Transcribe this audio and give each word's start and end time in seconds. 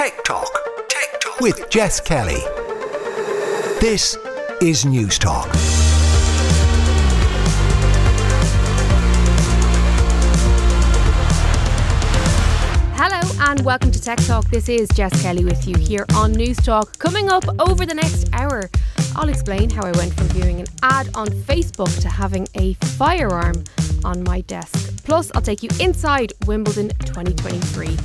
Tech 0.00 0.24
Talk. 0.24 0.48
Tech 0.88 1.20
Talk. 1.20 1.40
With 1.40 1.68
Jess 1.68 2.00
Kelly. 2.00 2.40
This 3.82 4.16
is 4.62 4.86
Newstalk. 4.86 5.50
Hello 12.96 13.50
and 13.50 13.60
welcome 13.60 13.92
to 13.92 14.00
Tech 14.00 14.16
Talk. 14.20 14.48
This 14.48 14.70
is 14.70 14.88
Jess 14.94 15.20
Kelly 15.20 15.44
with 15.44 15.68
you 15.68 15.76
here 15.76 16.06
on 16.14 16.32
Newstalk. 16.32 16.98
Coming 16.98 17.28
up 17.28 17.44
over 17.60 17.84
the 17.84 17.94
next 17.94 18.30
hour, 18.32 18.70
I'll 19.14 19.28
explain 19.28 19.68
how 19.68 19.82
I 19.82 19.92
went 19.98 20.14
from 20.14 20.28
viewing 20.28 20.60
an 20.60 20.66
ad 20.82 21.10
on 21.14 21.26
Facebook 21.26 21.94
to 22.00 22.08
having 22.08 22.48
a 22.54 22.72
firearm 22.96 23.64
on 24.02 24.24
my 24.24 24.40
desk. 24.40 25.04
Plus, 25.04 25.30
I'll 25.34 25.42
take 25.42 25.62
you 25.62 25.68
inside 25.78 26.32
Wimbledon 26.46 26.88
2023. 27.00 27.98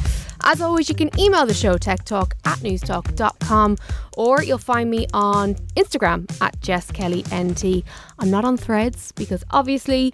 As 0.48 0.62
always, 0.62 0.90
you 0.90 0.96
can 0.96 1.10
email 1.20 1.48
the 1.48 1.56
show 1.56 1.76
techtalk 1.76 2.34
at 2.46 2.60
newstalk.com 2.60 3.78
or 4.16 4.44
you'll 4.44 4.60
find 4.60 4.92
me 4.92 5.08
on 5.12 5.56
Instagram 5.76 6.30
at 6.40 6.62
Jess 6.62 6.92
Kelly 6.92 7.26
NT. 7.34 7.84
I'm 8.20 8.30
not 8.30 8.46
on 8.46 8.56
threads 8.56 9.12
because 9.14 9.44
obviously 9.50 10.14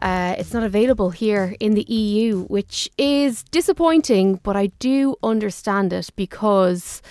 uh, 0.00 0.34
it's 0.38 0.54
not 0.54 0.62
available 0.62 1.10
here 1.10 1.54
in 1.60 1.74
the 1.74 1.82
EU, 1.92 2.44
which 2.44 2.90
is 2.96 3.42
disappointing, 3.44 4.40
but 4.42 4.56
I 4.56 4.68
do 4.78 5.16
understand 5.22 5.92
it 5.92 6.08
because 6.16 7.02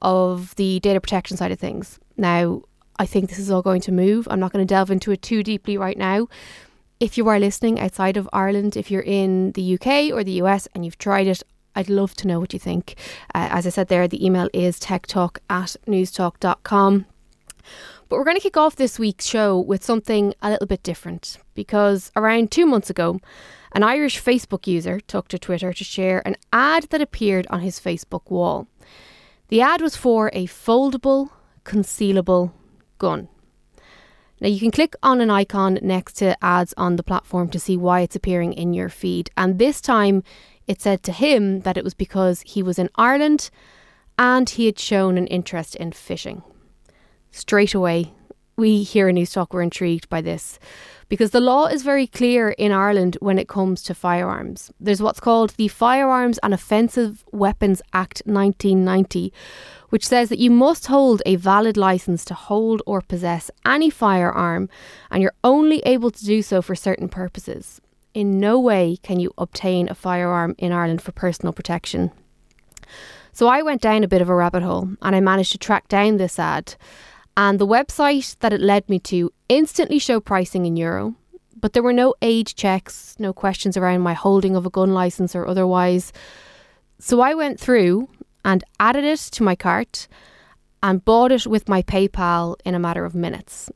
of 0.00 0.54
the 0.54 0.78
data 0.78 1.00
protection 1.00 1.36
side 1.36 1.50
of 1.50 1.58
things. 1.58 1.98
Now, 2.16 2.62
I 3.00 3.06
think 3.06 3.30
this 3.30 3.40
is 3.40 3.50
all 3.50 3.62
going 3.62 3.80
to 3.82 3.92
move. 3.92 4.28
I'm 4.30 4.38
not 4.38 4.52
going 4.52 4.64
to 4.64 4.72
delve 4.72 4.92
into 4.92 5.10
it 5.10 5.22
too 5.22 5.42
deeply 5.42 5.76
right 5.76 5.98
now. 5.98 6.28
If 7.00 7.18
you 7.18 7.26
are 7.26 7.40
listening 7.40 7.80
outside 7.80 8.16
of 8.16 8.28
Ireland, 8.32 8.76
if 8.76 8.88
you're 8.92 9.02
in 9.02 9.50
the 9.52 9.74
UK 9.74 10.12
or 10.12 10.22
the 10.22 10.40
US 10.42 10.68
and 10.72 10.84
you've 10.84 10.98
tried 10.98 11.26
it, 11.26 11.42
I'd 11.74 11.88
love 11.88 12.14
to 12.16 12.26
know 12.26 12.40
what 12.40 12.52
you 12.52 12.58
think. 12.58 12.96
Uh, 13.34 13.48
as 13.50 13.66
I 13.66 13.70
said 13.70 13.88
there, 13.88 14.08
the 14.08 14.24
email 14.24 14.48
is 14.52 14.78
techtalk 14.78 15.38
at 15.48 15.76
newstalk.com. 15.86 17.06
But 18.08 18.18
we're 18.18 18.24
going 18.24 18.36
to 18.36 18.42
kick 18.42 18.56
off 18.56 18.76
this 18.76 18.98
week's 18.98 19.24
show 19.24 19.58
with 19.58 19.82
something 19.82 20.34
a 20.42 20.50
little 20.50 20.66
bit 20.66 20.82
different 20.82 21.38
because 21.54 22.12
around 22.14 22.50
two 22.50 22.66
months 22.66 22.90
ago, 22.90 23.20
an 23.72 23.82
Irish 23.82 24.22
Facebook 24.22 24.66
user 24.66 25.00
took 25.00 25.28
to 25.28 25.38
Twitter 25.38 25.72
to 25.72 25.84
share 25.84 26.26
an 26.26 26.36
ad 26.52 26.84
that 26.90 27.00
appeared 27.00 27.46
on 27.48 27.60
his 27.60 27.80
Facebook 27.80 28.30
wall. 28.30 28.68
The 29.48 29.62
ad 29.62 29.80
was 29.80 29.96
for 29.96 30.30
a 30.34 30.46
foldable, 30.46 31.30
concealable 31.64 32.52
gun. 32.98 33.28
Now, 34.42 34.48
you 34.48 34.58
can 34.58 34.72
click 34.72 34.94
on 35.02 35.20
an 35.20 35.30
icon 35.30 35.78
next 35.82 36.14
to 36.14 36.36
ads 36.44 36.74
on 36.76 36.96
the 36.96 37.04
platform 37.04 37.48
to 37.50 37.60
see 37.60 37.76
why 37.76 38.00
it's 38.00 38.16
appearing 38.16 38.52
in 38.54 38.74
your 38.74 38.88
feed. 38.88 39.30
And 39.36 39.58
this 39.58 39.80
time, 39.80 40.24
it 40.66 40.80
said 40.80 41.02
to 41.04 41.12
him 41.12 41.60
that 41.60 41.76
it 41.76 41.84
was 41.84 41.94
because 41.94 42.40
he 42.42 42.62
was 42.62 42.78
in 42.78 42.88
Ireland 42.96 43.50
and 44.18 44.48
he 44.48 44.66
had 44.66 44.78
shown 44.78 45.18
an 45.18 45.26
interest 45.26 45.74
in 45.76 45.92
fishing 45.92 46.42
straight 47.32 47.74
away, 47.74 48.12
we 48.56 48.82
here 48.82 49.08
in 49.08 49.16
Newstalk 49.16 49.52
were 49.52 49.62
intrigued 49.62 50.08
by 50.08 50.20
this 50.20 50.58
because 51.08 51.30
the 51.30 51.40
law 51.40 51.66
is 51.66 51.82
very 51.82 52.06
clear 52.06 52.50
in 52.50 52.70
Ireland 52.70 53.16
when 53.20 53.38
it 53.38 53.48
comes 53.48 53.82
to 53.82 53.94
firearms. 53.94 54.70
There's 54.78 55.02
what's 55.02 55.20
called 55.20 55.50
the 55.50 55.68
Firearms 55.68 56.38
and 56.42 56.54
Offensive 56.54 57.24
Weapons 57.32 57.82
Act 57.92 58.22
1990, 58.24 59.32
which 59.88 60.06
says 60.06 60.28
that 60.28 60.38
you 60.38 60.50
must 60.50 60.86
hold 60.86 61.22
a 61.26 61.36
valid 61.36 61.76
license 61.76 62.24
to 62.26 62.34
hold 62.34 62.82
or 62.86 63.00
possess 63.00 63.50
any 63.66 63.90
firearm, 63.90 64.68
and 65.10 65.22
you're 65.22 65.34
only 65.42 65.80
able 65.80 66.10
to 66.10 66.24
do 66.24 66.40
so 66.40 66.62
for 66.62 66.74
certain 66.74 67.08
purposes. 67.08 67.80
In 68.14 68.38
no 68.38 68.60
way 68.60 68.98
can 69.02 69.20
you 69.20 69.32
obtain 69.38 69.88
a 69.88 69.94
firearm 69.94 70.54
in 70.58 70.72
Ireland 70.72 71.00
for 71.00 71.12
personal 71.12 71.52
protection. 71.52 72.10
So 73.32 73.48
I 73.48 73.62
went 73.62 73.80
down 73.80 74.04
a 74.04 74.08
bit 74.08 74.20
of 74.20 74.28
a 74.28 74.34
rabbit 74.34 74.62
hole 74.62 74.90
and 75.00 75.16
I 75.16 75.20
managed 75.20 75.52
to 75.52 75.58
track 75.58 75.88
down 75.88 76.18
this 76.18 76.38
ad 76.38 76.74
and 77.36 77.58
the 77.58 77.66
website 77.66 78.38
that 78.40 78.52
it 78.52 78.60
led 78.60 78.88
me 78.88 78.98
to 79.00 79.32
instantly 79.48 79.98
showed 79.98 80.26
pricing 80.26 80.66
in 80.66 80.76
euro, 80.76 81.14
but 81.58 81.72
there 81.72 81.82
were 81.82 81.92
no 81.94 82.14
age 82.20 82.54
checks, 82.54 83.16
no 83.18 83.32
questions 83.32 83.76
around 83.76 84.02
my 84.02 84.12
holding 84.12 84.54
of 84.54 84.66
a 84.66 84.70
gun 84.70 84.92
license 84.92 85.34
or 85.34 85.46
otherwise. 85.46 86.12
So 86.98 87.20
I 87.20 87.32
went 87.34 87.58
through 87.58 88.08
and 88.44 88.62
added 88.78 89.04
it 89.04 89.20
to 89.20 89.42
my 89.42 89.56
cart 89.56 90.08
and 90.82 91.04
bought 91.04 91.32
it 91.32 91.46
with 91.46 91.68
my 91.68 91.82
PayPal 91.82 92.56
in 92.64 92.74
a 92.74 92.78
matter 92.78 93.06
of 93.06 93.14
minutes. 93.14 93.70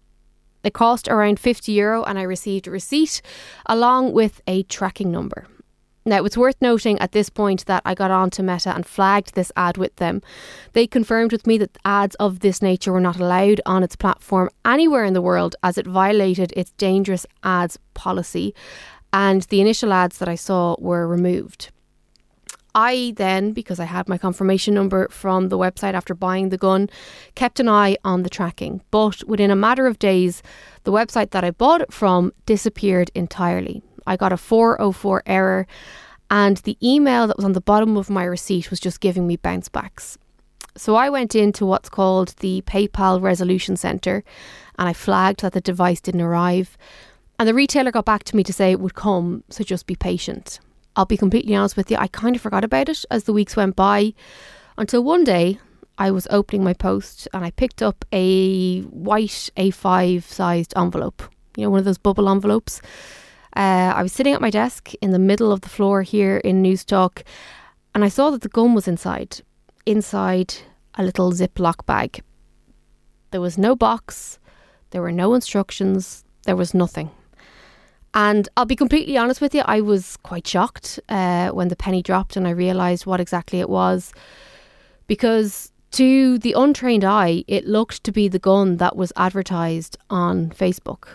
It 0.67 0.75
cost 0.75 1.07
around 1.07 1.39
50 1.39 1.71
euro 1.71 2.03
and 2.03 2.19
I 2.19 2.23
received 2.23 2.67
a 2.67 2.73
receipt 2.73 3.23
along 3.67 4.15
with 4.15 4.41
a 4.49 4.65
tracking 4.65 5.13
number. 5.13 5.47
Now, 6.05 6.25
it's 6.25 6.37
worth 6.37 6.57
noting 6.61 6.99
at 6.99 7.13
this 7.13 7.31
point 7.31 7.67
that 7.67 7.83
I 7.85 7.95
got 7.95 8.11
on 8.11 8.31
to 8.31 8.43
Meta 8.43 8.75
and 8.75 8.85
flagged 8.85 9.37
this 9.37 9.53
ad 9.57 9.77
with 9.77 9.95
them. 9.97 10.23
They 10.73 10.89
confirmed 10.89 11.31
with 11.31 11.47
me 11.47 11.57
that 11.59 11.79
ads 11.85 12.17
of 12.17 12.41
this 12.41 12.61
nature 12.61 12.93
were 12.93 13.01
not 13.01 13.21
allowed 13.21 13.61
on 13.65 13.85
its 13.85 13.95
platform 13.95 14.51
anywhere 14.65 15.05
in 15.05 15.15
the 15.15 15.23
world 15.23 15.55
as 15.63 15.79
it 15.79 15.87
violated 15.87 16.53
its 16.57 16.73
dangerous 16.73 17.27
ads 17.45 17.79
policy, 17.95 18.53
and 19.13 19.43
the 19.43 19.61
initial 19.61 19.93
ads 19.93 20.19
that 20.19 20.29
I 20.29 20.35
saw 20.35 20.75
were 20.81 21.07
removed. 21.07 21.71
I 22.77 23.15
then, 23.17 23.53
because 23.53 23.81
I 23.81 23.87
had 23.87 24.07
my 24.07 24.19
confirmation 24.19 24.75
number 24.75 25.09
from 25.09 25.49
the 25.49 25.57
website 25.57 25.95
after 25.95 26.15
buying 26.15 26.51
the 26.51 26.59
gun, 26.59 26.91
kept 27.35 27.59
an 27.59 27.71
eye 27.71 27.97
on 28.05 28.23
the 28.23 28.29
tracking. 28.29 28.83
But 28.91 29.25
within 29.25 29.51
a 29.51 29.57
matter 29.57 29.87
of 29.87 29.99
days, 29.99 30.43
the 30.85 30.93
website 30.93 31.31
that 31.31 31.43
I 31.43 31.51
bought 31.53 31.81
it 31.81 31.93
from 31.93 32.33
disappeared 32.45 33.11
entirely. 33.15 33.83
I 34.07 34.17
got 34.17 34.33
a 34.33 34.37
404 34.37 35.23
error, 35.25 35.67
and 36.31 36.59
the 36.59 36.77
email 36.87 37.27
that 37.27 37.37
was 37.37 37.47
on 37.47 37.55
the 37.55 37.63
bottom 37.63 37.97
of 37.97 38.11
my 38.11 38.25
receipt 38.25 38.71
was 38.71 38.79
just 38.79 39.01
giving 39.01 39.27
me 39.27 39.37
bounce 39.37 39.71
backs. 39.71 40.19
So 40.77 40.97
I 40.97 41.09
went 41.09 41.35
into 41.35 41.65
what's 41.65 41.89
called 41.89 42.35
the 42.41 42.63
PayPal 42.67 43.23
Resolution 43.23 43.77
Centre 43.77 44.23
and 44.79 44.89
I 44.89 44.93
flagged 44.93 45.41
that 45.41 45.55
the 45.55 45.61
device 45.63 46.03
didn't 46.03 46.21
arrive. 46.21 46.77
And 47.39 47.49
the 47.49 47.55
retailer 47.55 47.91
got 47.91 48.05
back 48.05 48.25
to 48.25 48.37
me 48.37 48.43
to 48.45 48.53
say 48.53 48.73
it 48.73 48.81
would 48.81 48.95
come, 48.95 49.43
so 49.49 49.65
just 49.65 49.87
be 49.87 49.97
patient. 49.97 50.61
I'll 50.97 51.05
be 51.05 51.19
completely 51.19 51.55
honest 51.55 51.77
with 51.77 51.91
you, 51.91 51.99
I 51.99 52.09
kind 52.09 52.35
of 52.35 52.43
forgot 52.43 52.65
about 52.65 52.89
it 52.89 53.05
as 53.11 53.25
the 53.25 53.33
weeks 53.35 53.55
went 53.55 53.77
by 53.77 54.15
until 54.79 55.05
one 55.05 55.25
day 55.25 55.59
I 55.99 56.11
was 56.11 56.27
opening 56.31 56.65
my 56.65 56.73
post 56.73 57.29
and 57.35 57.45
I 57.45 57.51
picked 57.51 57.83
up 57.83 58.05
a 58.13 58.81
white 58.83 59.51
A5 59.57 60.23
sized 60.23 60.73
envelope, 60.75 61.23
you 61.57 61.65
know, 61.65 61.71
one 61.71 61.81
of 61.81 61.85
those 61.85 61.99
bubble 61.99 62.31
envelopes. 62.31 62.81
Uh, 63.55 63.93
I 63.95 64.03
was 64.03 64.13
sitting 64.13 64.35
at 64.35 64.41
my 64.41 64.51
desk 64.51 64.93
in 65.01 65.11
the 65.11 65.19
middle 65.19 65.53
of 65.53 65.61
the 65.61 65.69
floor 65.69 66.03
here 66.03 66.39
in 66.39 66.63
Newstalk, 66.63 67.23
and 67.95 68.03
I 68.03 68.09
saw 68.09 68.31
that 68.31 68.41
the 68.41 68.49
gun 68.49 68.75
was 68.75 68.89
inside, 68.89 69.41
inside 69.85 70.55
a 70.95 71.03
little 71.03 71.33
Ziploc 71.33 71.85
bag. 71.87 72.23
There 73.31 73.41
was 73.41 73.59
no 73.59 73.77
box, 73.77 74.39
there 74.91 75.03
were 75.03 75.13
no 75.13 75.35
instructions, 75.35 76.25
there 76.45 76.57
was 76.57 76.73
nothing. 76.75 77.11
And 78.17 78.49
I'll 78.57 78.65
be 78.65 78.75
completely 78.75 79.19
honest 79.19 79.43
with 79.43 79.55
you, 79.55 79.63
I 79.67 79.83
was 79.83 80.17
quite 80.17 80.47
shocked 80.47 80.99
uh, 81.11 81.51
when 81.51 81.69
the 81.69 81.77
penny 81.77 82.03
dropped 82.03 82.35
and 82.35 82.49
I 82.49 82.51
realised 82.51 83.05
what 83.05 83.21
exactly 83.21 83.61
it 83.61 83.69
was. 83.69 84.11
Because 85.07 85.71
to 85.93 86.39
the 86.39 86.55
untrained 86.55 87.05
eye, 87.05 87.45
it 87.47 87.67
looked 87.67 88.03
to 88.05 88.13
be 88.13 88.27
the 88.27 88.39
gun 88.39 88.79
that 88.79 88.97
was 88.97 89.13
advertised 89.17 89.99
on 90.09 90.49
Facebook. 90.49 91.09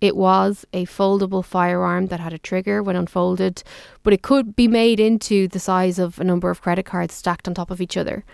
It 0.00 0.16
was 0.16 0.64
a 0.72 0.86
foldable 0.86 1.44
firearm 1.44 2.06
that 2.06 2.20
had 2.20 2.32
a 2.32 2.38
trigger 2.38 2.84
when 2.84 2.94
unfolded, 2.94 3.64
but 4.04 4.12
it 4.12 4.22
could 4.22 4.54
be 4.54 4.68
made 4.68 5.00
into 5.00 5.48
the 5.48 5.58
size 5.58 5.98
of 5.98 6.20
a 6.20 6.24
number 6.24 6.50
of 6.50 6.62
credit 6.62 6.86
cards 6.86 7.14
stacked 7.14 7.48
on 7.48 7.54
top 7.54 7.72
of 7.72 7.80
each 7.80 7.96
other. 7.96 8.24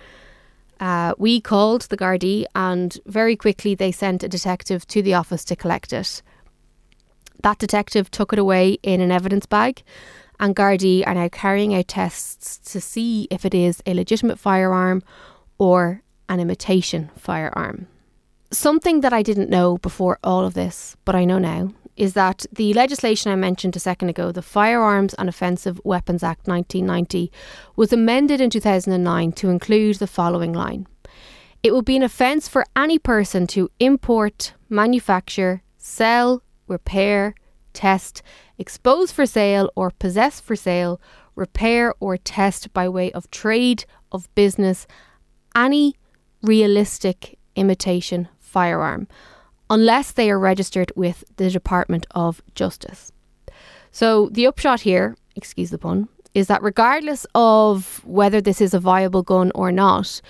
Uh, 0.78 1.15
we 1.16 1.41
called 1.41 1.82
the 1.82 1.97
Gardaí 1.97 2.44
and 2.54 2.98
very 3.06 3.34
quickly 3.34 3.75
they 3.75 3.91
sent 3.91 4.22
a 4.22 4.28
detective 4.28 4.86
to 4.88 5.00
the 5.00 5.15
office 5.15 5.42
to 5.47 5.56
collect 5.56 5.91
it. 5.94 6.21
That 7.44 7.59
detective 7.59 8.10
took 8.10 8.32
it 8.32 8.38
away 8.38 8.78
in 8.82 9.03
an 9.03 9.12
evidence 9.12 9.44
bag, 9.44 9.82
and 10.41 10.56
Gardaí 10.56 11.06
are 11.06 11.12
now 11.12 11.28
carrying 11.28 11.75
out 11.75 11.88
tests 11.88 12.56
to 12.72 12.81
see 12.81 13.28
if 13.31 13.44
it 13.44 13.53
is 13.53 13.82
a 13.84 13.93
legitimate 13.93 14.38
firearm 14.38 15.03
or 15.59 16.01
an 16.30 16.41
imitation 16.41 17.10
firearm. 17.19 17.86
Something 18.51 19.03
that 19.03 19.13
I 19.13 19.22
didn't 19.22 19.51
know 19.51 19.77
before 19.77 20.19
all 20.24 20.47
of 20.47 20.54
this, 20.54 20.97
but 21.04 21.15
I 21.15 21.27
know 21.27 21.39
now, 21.39 21.74
is 21.98 22.15
that 22.15 22.47
the 22.51 22.72
legislation 22.72 23.30
I 23.30 23.36
mentioned 23.36 23.77
a 23.77 23.78
second 23.78 24.09
ago, 24.09 24.33
the 24.33 24.41
Firearms 24.41 25.13
and 25.13 25.28
Offensive 25.28 25.78
Weapons 25.84 26.22
Act 26.22 26.48
1990, 26.48 27.30
was 27.77 27.92
amended 27.92 28.41
in 28.41 28.48
2009 28.48 29.33
to 29.33 29.51
include 29.51 29.97
the 29.97 30.07
following 30.07 30.54
line 30.54 30.86
It 31.63 31.74
will 31.74 31.83
be 31.83 31.97
an 31.97 32.03
offence 32.03 32.48
for 32.48 32.65
any 32.74 32.98
person 32.98 33.47
to 33.48 33.71
import, 33.80 34.54
manufacture, 34.71 35.63
sell, 35.77 36.42
repair, 36.69 37.34
test, 37.72 38.22
expose 38.59 39.13
for 39.13 39.27
sale, 39.27 39.71
or 39.75 39.91
possess 39.91 40.41
for 40.41 40.57
sale, 40.57 41.01
repair, 41.34 41.95
or 42.01 42.16
test 42.16 42.72
by 42.72 42.89
way 42.89 43.11
of 43.13 43.31
trade, 43.31 43.84
of 44.13 44.33
business, 44.34 44.87
any 45.55 45.97
realistic 46.43 47.39
imitation 47.57 48.28
firearm 48.39 49.09
unless 49.71 50.13
they 50.13 50.31
are 50.31 50.39
registered 50.39 50.93
with 50.95 51.25
the 51.37 51.51
Department 51.51 52.07
of 52.13 52.43
Justice. 52.55 53.10
So 53.91 54.28
the 54.31 54.47
upshot 54.47 54.81
here, 54.81 55.17
excuse 55.37 55.71
the 55.71 55.78
pun, 55.78 56.09
is 56.34 56.49
that 56.49 56.63
regardless 56.63 57.27
of 57.34 58.05
whether 58.05 58.41
this 58.41 58.60
is 58.60 58.75
a 58.75 58.81
viable 58.81 59.22
gun 59.22 59.53
or 59.55 59.71
not, 59.71 60.21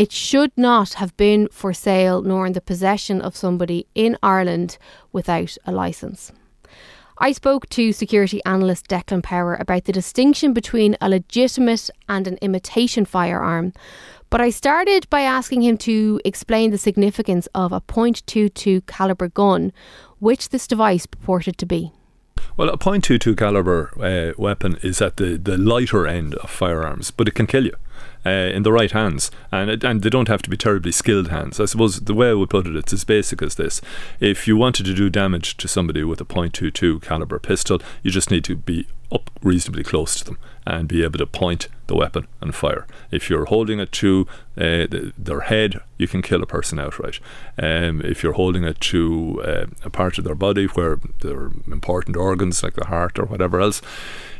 it 0.00 0.10
should 0.10 0.50
not 0.56 0.94
have 0.94 1.14
been 1.18 1.46
for 1.52 1.74
sale 1.74 2.22
nor 2.22 2.46
in 2.46 2.54
the 2.54 2.60
possession 2.62 3.20
of 3.20 3.36
somebody 3.36 3.86
in 3.94 4.16
Ireland 4.22 4.78
without 5.12 5.58
a 5.66 5.72
licence. 5.72 6.32
I 7.18 7.32
spoke 7.32 7.68
to 7.68 7.92
security 7.92 8.40
analyst 8.46 8.88
Declan 8.88 9.22
Power 9.22 9.56
about 9.56 9.84
the 9.84 9.92
distinction 9.92 10.54
between 10.54 10.96
a 11.02 11.10
legitimate 11.10 11.90
and 12.08 12.26
an 12.26 12.38
imitation 12.40 13.04
firearm, 13.04 13.74
but 14.30 14.40
I 14.40 14.48
started 14.48 15.06
by 15.10 15.20
asking 15.20 15.60
him 15.64 15.76
to 15.78 16.18
explain 16.24 16.70
the 16.70 16.78
significance 16.78 17.46
of 17.54 17.70
a 17.70 17.82
.22 17.82 18.86
caliber 18.86 19.28
gun, 19.28 19.70
which 20.18 20.48
this 20.48 20.66
device 20.66 21.04
purported 21.04 21.58
to 21.58 21.66
be. 21.66 21.92
Well, 22.56 22.68
a 22.68 22.78
.22 22.78 23.36
caliber 23.36 23.90
uh, 24.00 24.40
weapon 24.40 24.78
is 24.82 25.00
at 25.00 25.16
the, 25.16 25.36
the 25.36 25.56
lighter 25.56 26.06
end 26.06 26.34
of 26.36 26.50
firearms, 26.50 27.10
but 27.10 27.28
it 27.28 27.34
can 27.34 27.46
kill 27.46 27.64
you 27.64 27.74
uh, 28.24 28.30
in 28.30 28.62
the 28.62 28.72
right 28.72 28.90
hands, 28.90 29.30
and 29.50 29.82
and 29.82 30.02
they 30.02 30.10
don't 30.10 30.28
have 30.28 30.42
to 30.42 30.50
be 30.50 30.56
terribly 30.56 30.92
skilled 30.92 31.28
hands. 31.28 31.58
I 31.58 31.64
suppose 31.64 32.00
the 32.00 32.14
way 32.14 32.30
I 32.30 32.34
would 32.34 32.50
put 32.50 32.66
it, 32.66 32.76
it's 32.76 32.92
as 32.92 33.04
basic 33.04 33.42
as 33.42 33.54
this: 33.54 33.80
if 34.18 34.46
you 34.46 34.56
wanted 34.56 34.86
to 34.86 34.94
do 34.94 35.08
damage 35.08 35.56
to 35.58 35.68
somebody 35.68 36.04
with 36.04 36.20
a 36.20 36.24
.22 36.24 37.02
caliber 37.02 37.38
pistol, 37.38 37.80
you 38.02 38.10
just 38.10 38.30
need 38.30 38.44
to 38.44 38.56
be 38.56 38.86
up 39.12 39.30
reasonably 39.42 39.82
close 39.82 40.16
to 40.16 40.24
them 40.24 40.38
and 40.70 40.88
be 40.88 41.02
able 41.02 41.18
to 41.18 41.26
point 41.26 41.68
the 41.86 41.96
weapon 41.96 42.26
and 42.40 42.54
fire. 42.54 42.86
If 43.10 43.28
you're 43.28 43.46
holding 43.46 43.80
it 43.80 43.90
to 43.92 44.26
uh, 44.56 44.86
the, 44.86 45.12
their 45.18 45.40
head, 45.40 45.80
you 45.98 46.06
can 46.06 46.22
kill 46.22 46.42
a 46.42 46.46
person 46.46 46.78
outright. 46.78 47.18
Um, 47.58 48.00
if 48.02 48.22
you're 48.22 48.34
holding 48.34 48.64
it 48.64 48.80
to 48.80 49.42
uh, 49.44 49.66
a 49.84 49.90
part 49.90 50.18
of 50.18 50.24
their 50.24 50.34
body 50.36 50.66
where 50.66 51.00
there 51.20 51.38
are 51.38 51.52
important 51.66 52.16
organs 52.16 52.62
like 52.62 52.74
the 52.74 52.86
heart 52.86 53.18
or 53.18 53.24
whatever 53.24 53.60
else, 53.60 53.82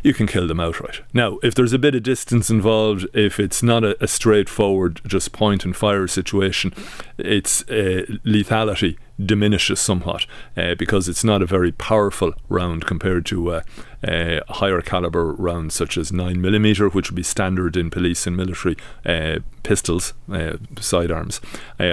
you 0.02 0.14
can 0.14 0.26
kill 0.26 0.46
them 0.46 0.60
outright. 0.60 1.00
Now, 1.12 1.38
if 1.42 1.54
there's 1.54 1.72
a 1.72 1.78
bit 1.78 1.94
of 1.94 2.02
distance 2.02 2.50
involved, 2.50 3.06
if 3.14 3.38
it's 3.38 3.62
not 3.62 3.84
a, 3.84 4.02
a 4.02 4.08
straightforward 4.08 5.00
just 5.06 5.32
point 5.32 5.64
and 5.64 5.76
fire 5.76 6.06
situation, 6.06 6.72
its 7.18 7.62
uh, 7.62 8.04
lethality 8.24 8.96
diminishes 9.24 9.80
somewhat 9.80 10.26
uh, 10.56 10.74
because 10.74 11.08
it's 11.08 11.24
not 11.24 11.42
a 11.42 11.46
very 11.46 11.72
powerful 11.72 12.32
round 12.48 12.86
compared 12.86 13.26
to 13.26 13.52
uh, 13.52 13.62
uh, 14.06 14.40
higher 14.48 14.80
caliber 14.80 15.32
rounds 15.32 15.74
such 15.74 15.98
as 15.98 16.10
9mm, 16.10 16.94
which 16.94 17.10
would 17.10 17.16
be 17.16 17.22
standard 17.22 17.76
in 17.76 17.90
police 17.90 18.26
and 18.26 18.36
military 18.36 18.76
uh, 19.04 19.38
pistols, 19.62 20.14
uh, 20.32 20.56
sidearms, 20.78 21.40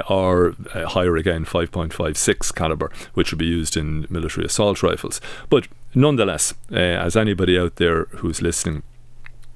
or 0.09 0.55
higher 0.73 1.17
again 1.17 1.43
5.56 1.43 2.55
caliber, 2.55 2.91
which 3.13 3.31
would 3.31 3.39
be 3.39 3.45
used 3.45 3.75
in 3.75 4.07
military 4.09 4.45
assault 4.45 4.81
rifles. 4.81 5.19
But 5.49 5.67
nonetheless, 5.97 6.53
as 6.71 7.15
anybody 7.15 7.57
out 7.57 7.75
there 7.75 8.05
who's 8.05 8.41
listening 8.41 8.83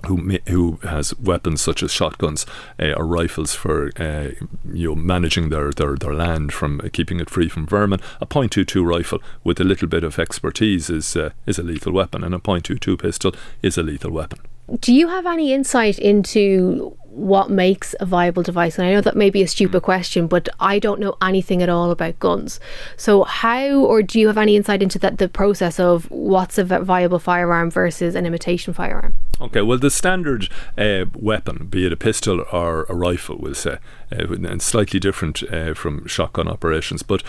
who 0.07 0.39
who 0.47 0.79
has 0.83 1.17
weapons 1.19 1.61
such 1.61 1.83
as 1.83 1.91
shotguns 1.91 2.45
uh, 2.79 2.93
or 2.93 3.05
rifles 3.05 3.53
for 3.53 3.91
uh, 3.97 4.29
you 4.73 4.89
know 4.89 4.95
managing 4.95 5.49
their, 5.49 5.71
their, 5.71 5.95
their 5.95 6.13
land 6.13 6.53
from 6.53 6.81
uh, 6.81 6.89
keeping 6.91 7.19
it 7.19 7.29
free 7.29 7.49
from 7.49 7.65
vermin. 7.65 7.99
A 8.19 8.25
.22 8.25 8.85
rifle 8.85 9.19
with 9.43 9.59
a 9.59 9.63
little 9.63 9.87
bit 9.87 10.03
of 10.03 10.17
expertise 10.19 10.89
is 10.89 11.15
uh, 11.15 11.31
is 11.45 11.59
a 11.59 11.63
lethal 11.63 11.93
weapon, 11.93 12.23
and 12.23 12.33
a 12.33 12.39
.22 12.39 12.99
pistol 12.99 13.33
is 13.61 13.77
a 13.77 13.83
lethal 13.83 14.11
weapon. 14.11 14.39
Do 14.79 14.93
you 14.93 15.09
have 15.09 15.25
any 15.25 15.53
insight 15.53 15.99
into 15.99 16.95
what 17.11 17.49
makes 17.49 17.93
a 17.99 18.05
viable 18.05 18.41
device? 18.41 18.77
And 18.77 18.87
I 18.87 18.93
know 18.93 19.01
that 19.01 19.17
may 19.17 19.29
be 19.29 19.41
a 19.41 19.47
stupid 19.47 19.81
question, 19.81 20.27
but 20.27 20.47
I 20.59 20.79
don't 20.79 20.99
know 20.99 21.17
anything 21.21 21.61
at 21.61 21.67
all 21.67 21.91
about 21.91 22.19
guns. 22.19 22.59
So, 22.95 23.23
how 23.23 23.67
or 23.69 24.01
do 24.01 24.19
you 24.19 24.27
have 24.27 24.37
any 24.37 24.55
insight 24.55 24.81
into 24.81 24.97
that 24.99 25.17
the 25.17 25.27
process 25.27 25.79
of 25.79 26.09
what's 26.09 26.57
a 26.57 26.63
viable 26.63 27.19
firearm 27.19 27.69
versus 27.69 28.15
an 28.15 28.25
imitation 28.25 28.73
firearm? 28.73 29.13
Okay, 29.41 29.61
well, 29.61 29.77
the 29.77 29.91
standard 29.91 30.47
uh, 30.77 31.05
weapon, 31.13 31.67
be 31.67 31.85
it 31.85 31.91
a 31.91 31.97
pistol 31.97 32.45
or 32.51 32.83
a 32.83 32.93
rifle, 32.93 33.37
we'll 33.39 33.55
say, 33.55 33.77
uh, 34.11 34.31
and 34.31 34.61
slightly 34.61 34.99
different 34.99 35.43
uh, 35.51 35.73
from 35.73 36.07
shotgun 36.07 36.47
operations, 36.47 37.03
but 37.03 37.23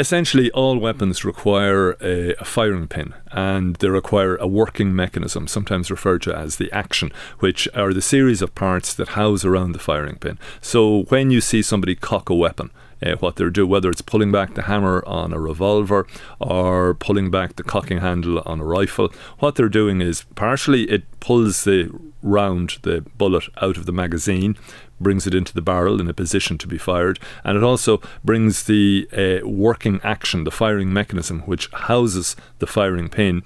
Essentially, 0.00 0.50
all 0.52 0.78
weapons 0.78 1.26
require 1.26 1.90
a, 2.00 2.32
a, 2.40 2.44
firing 2.46 2.88
pin 2.88 3.12
and 3.32 3.76
they 3.76 3.88
require 3.90 4.34
a 4.36 4.46
working 4.46 4.96
mechanism, 4.96 5.46
sometimes 5.46 5.90
referred 5.90 6.22
to 6.22 6.34
as 6.34 6.56
the 6.56 6.72
action, 6.72 7.12
which 7.40 7.68
are 7.74 7.92
the 7.92 8.00
series 8.00 8.40
of 8.40 8.54
parts 8.54 8.94
that 8.94 9.08
house 9.08 9.44
around 9.44 9.72
the 9.72 9.78
firing 9.78 10.16
pin. 10.16 10.38
So, 10.62 11.02
when 11.10 11.30
you 11.30 11.42
see 11.42 11.60
somebody 11.60 11.96
cock 11.96 12.30
a 12.30 12.34
weapon, 12.34 12.70
uh, 13.04 13.16
what 13.16 13.36
they're 13.36 13.50
doing, 13.50 13.68
whether 13.68 13.90
it's 13.90 14.00
pulling 14.00 14.32
back 14.32 14.54
the 14.54 14.62
hammer 14.62 15.04
on 15.06 15.34
a 15.34 15.38
revolver 15.38 16.06
or 16.38 16.94
pulling 16.94 17.30
back 17.30 17.56
the 17.56 17.62
cocking 17.62 17.98
handle 17.98 18.42
on 18.46 18.60
a 18.60 18.64
rifle, 18.64 19.12
what 19.38 19.56
they're 19.56 19.68
doing 19.68 20.00
is 20.00 20.24
partially 20.34 20.84
it 20.84 21.04
pulls 21.20 21.64
the 21.64 21.90
round, 22.22 22.78
the 22.82 23.02
bullet, 23.18 23.44
out 23.60 23.76
of 23.76 23.84
the 23.84 23.92
magazine, 23.92 24.56
brings 25.00 25.26
it 25.26 25.34
into 25.34 25.54
the 25.54 25.62
barrel 25.62 26.00
in 26.00 26.08
a 26.08 26.14
position 26.14 26.58
to 26.58 26.68
be 26.68 26.78
fired, 26.78 27.18
and 27.42 27.56
it 27.56 27.64
also 27.64 28.00
brings 28.24 28.64
the 28.64 29.08
uh, 29.12 29.46
working 29.48 30.00
action, 30.04 30.44
the 30.44 30.50
firing 30.50 30.92
mechanism, 30.92 31.40
which 31.40 31.70
houses 31.72 32.36
the 32.58 32.66
firing 32.66 33.08
pin, 33.08 33.42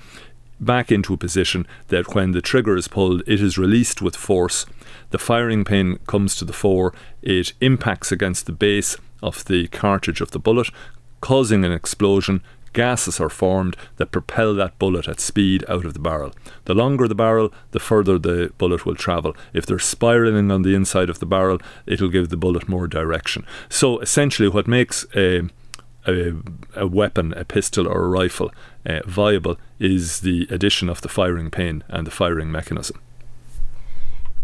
back 0.61 0.91
into 0.91 1.15
a 1.15 1.19
position 1.19 1.67
that 1.89 2.15
when 2.15 2.33
the 2.33 2.43
trigger 2.43 2.77
is 2.77 2.89
pulled, 2.89 3.23
it 3.27 3.41
is 3.41 3.59
released 3.59 4.01
with 4.03 4.17
force. 4.17 4.67
The 5.11 5.19
firing 5.19 5.65
pin 5.65 5.99
comes 6.07 6.37
to 6.37 6.45
the 6.45 6.53
fore, 6.53 6.93
it 7.23 7.53
impacts 7.61 8.11
against 8.11 8.47
the 8.47 8.53
base 8.53 8.97
of 9.23 9.45
the 9.45 9.69
cartridge 9.69 10.21
of 10.21 10.33
the 10.33 10.39
bullet, 10.39 10.69
causing 11.21 11.65
an 11.65 11.73
explosion, 11.73 12.43
gases 12.75 13.21
are 13.21 13.31
formed 13.31 13.77
that 13.97 14.13
propel 14.13 14.55
that 14.55 14.79
bullet 14.79 15.09
at 15.09 15.21
speed 15.21 15.65
out 15.69 15.87
of 15.87 15.95
the 15.95 16.01
barrel. 16.01 16.35
The 16.67 16.75
longer 16.75 17.09
the 17.09 17.15
barrel, 17.15 17.53
the 17.71 17.81
further 17.81 18.19
the 18.19 18.53
bullet 18.59 18.85
will 18.85 18.97
travel. 18.97 19.35
If 19.55 19.65
they're 19.65 19.79
spiraling 19.79 20.51
on 20.51 20.63
the 20.63 20.75
inside 20.75 21.09
of 21.09 21.21
the 21.21 21.27
barrel, 21.27 21.59
it'll 21.87 22.11
give 22.11 22.29
the 22.29 22.37
bullet 22.37 22.69
more 22.69 22.87
direction. 22.87 23.47
So 23.69 23.99
essentially, 24.01 24.49
what 24.49 24.69
makes 24.69 25.07
a 25.17 25.49
a, 26.07 26.35
a, 26.77 26.87
weapon, 26.87 27.33
a 27.33 27.47
pistol 27.47 27.89
or 27.89 28.05
a 28.05 28.09
rifle 28.09 28.53
uh, 28.85 29.01
viable 29.07 29.57
is 29.79 30.21
the 30.21 30.47
addition 30.51 30.91
of 30.91 31.01
the 31.01 31.09
firing 31.09 31.51
pin 31.51 31.83
and 31.89 32.07
the 32.07 32.11
firing 32.11 32.53
mechanism. 32.53 33.01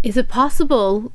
Is 0.02 0.16
it 0.16 0.28
possible 0.28 1.12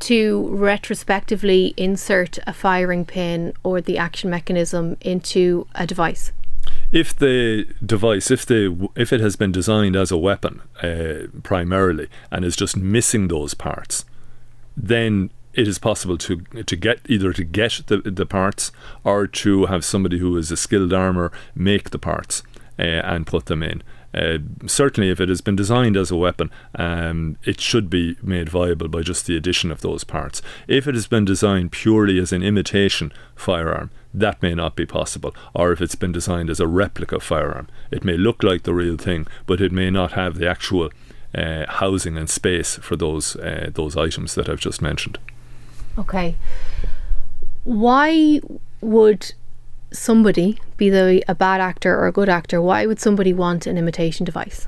to 0.00 0.48
retrospectively 0.48 1.74
insert 1.76 2.38
a 2.46 2.52
firing 2.52 3.04
pin 3.04 3.52
or 3.62 3.80
the 3.80 3.98
action 3.98 4.30
mechanism 4.30 4.96
into 5.00 5.66
a 5.74 5.86
device? 5.86 6.32
If 6.92 7.16
the 7.16 7.66
device, 7.84 8.30
if 8.30 8.44
the 8.44 8.88
if 8.96 9.12
it 9.12 9.20
has 9.20 9.36
been 9.36 9.52
designed 9.52 9.96
as 9.96 10.10
a 10.10 10.16
weapon 10.16 10.62
uh, 10.82 11.28
primarily 11.42 12.08
and 12.30 12.44
is 12.44 12.56
just 12.56 12.76
missing 12.76 13.28
those 13.28 13.54
parts, 13.54 14.04
then 14.76 15.30
it 15.54 15.66
is 15.66 15.78
possible 15.78 16.18
to 16.18 16.40
to 16.64 16.76
get 16.76 17.00
either 17.08 17.32
to 17.32 17.44
get 17.44 17.82
the 17.86 17.98
the 17.98 18.26
parts 18.26 18.72
or 19.04 19.26
to 19.26 19.66
have 19.66 19.84
somebody 19.84 20.18
who 20.18 20.36
is 20.36 20.50
a 20.50 20.56
skilled 20.56 20.92
armor 20.92 21.32
make 21.54 21.90
the 21.90 21.98
parts 21.98 22.42
uh, 22.78 22.82
and 22.82 23.26
put 23.26 23.46
them 23.46 23.62
in. 23.62 23.82
Uh, 24.12 24.38
certainly, 24.66 25.10
if 25.10 25.20
it 25.20 25.28
has 25.28 25.40
been 25.40 25.56
designed 25.56 25.96
as 25.96 26.10
a 26.10 26.16
weapon, 26.16 26.50
um, 26.74 27.36
it 27.44 27.60
should 27.60 27.88
be 27.88 28.16
made 28.22 28.48
viable 28.48 28.88
by 28.88 29.02
just 29.02 29.26
the 29.26 29.36
addition 29.36 29.70
of 29.70 29.80
those 29.80 30.04
parts. 30.04 30.42
If 30.66 30.88
it 30.88 30.94
has 30.94 31.06
been 31.06 31.24
designed 31.24 31.72
purely 31.72 32.18
as 32.18 32.32
an 32.32 32.42
imitation 32.42 33.12
firearm, 33.36 33.90
that 34.12 34.42
may 34.42 34.54
not 34.54 34.74
be 34.74 34.86
possible. 34.86 35.34
Or 35.54 35.72
if 35.72 35.80
it's 35.80 35.94
been 35.94 36.12
designed 36.12 36.50
as 36.50 36.60
a 36.60 36.66
replica 36.66 37.20
firearm, 37.20 37.68
it 37.90 38.04
may 38.04 38.16
look 38.16 38.42
like 38.42 38.64
the 38.64 38.74
real 38.74 38.96
thing, 38.96 39.26
but 39.46 39.60
it 39.60 39.72
may 39.72 39.90
not 39.90 40.12
have 40.12 40.36
the 40.36 40.48
actual 40.48 40.90
uh, 41.34 41.66
housing 41.68 42.16
and 42.16 42.28
space 42.28 42.76
for 42.76 42.96
those 42.96 43.36
uh, 43.36 43.70
those 43.72 43.96
items 43.96 44.34
that 44.34 44.48
I've 44.48 44.60
just 44.60 44.82
mentioned. 44.82 45.18
Okay. 45.96 46.36
Why 47.62 48.40
would 48.80 49.32
somebody, 49.92 50.58
be 50.76 50.90
they 50.90 51.22
a 51.28 51.34
bad 51.34 51.60
actor 51.60 51.96
or 51.96 52.06
a 52.06 52.12
good 52.12 52.28
actor, 52.28 52.60
why 52.60 52.86
would 52.86 53.00
somebody 53.00 53.32
want 53.32 53.66
an 53.66 53.78
imitation 53.78 54.24
device? 54.24 54.66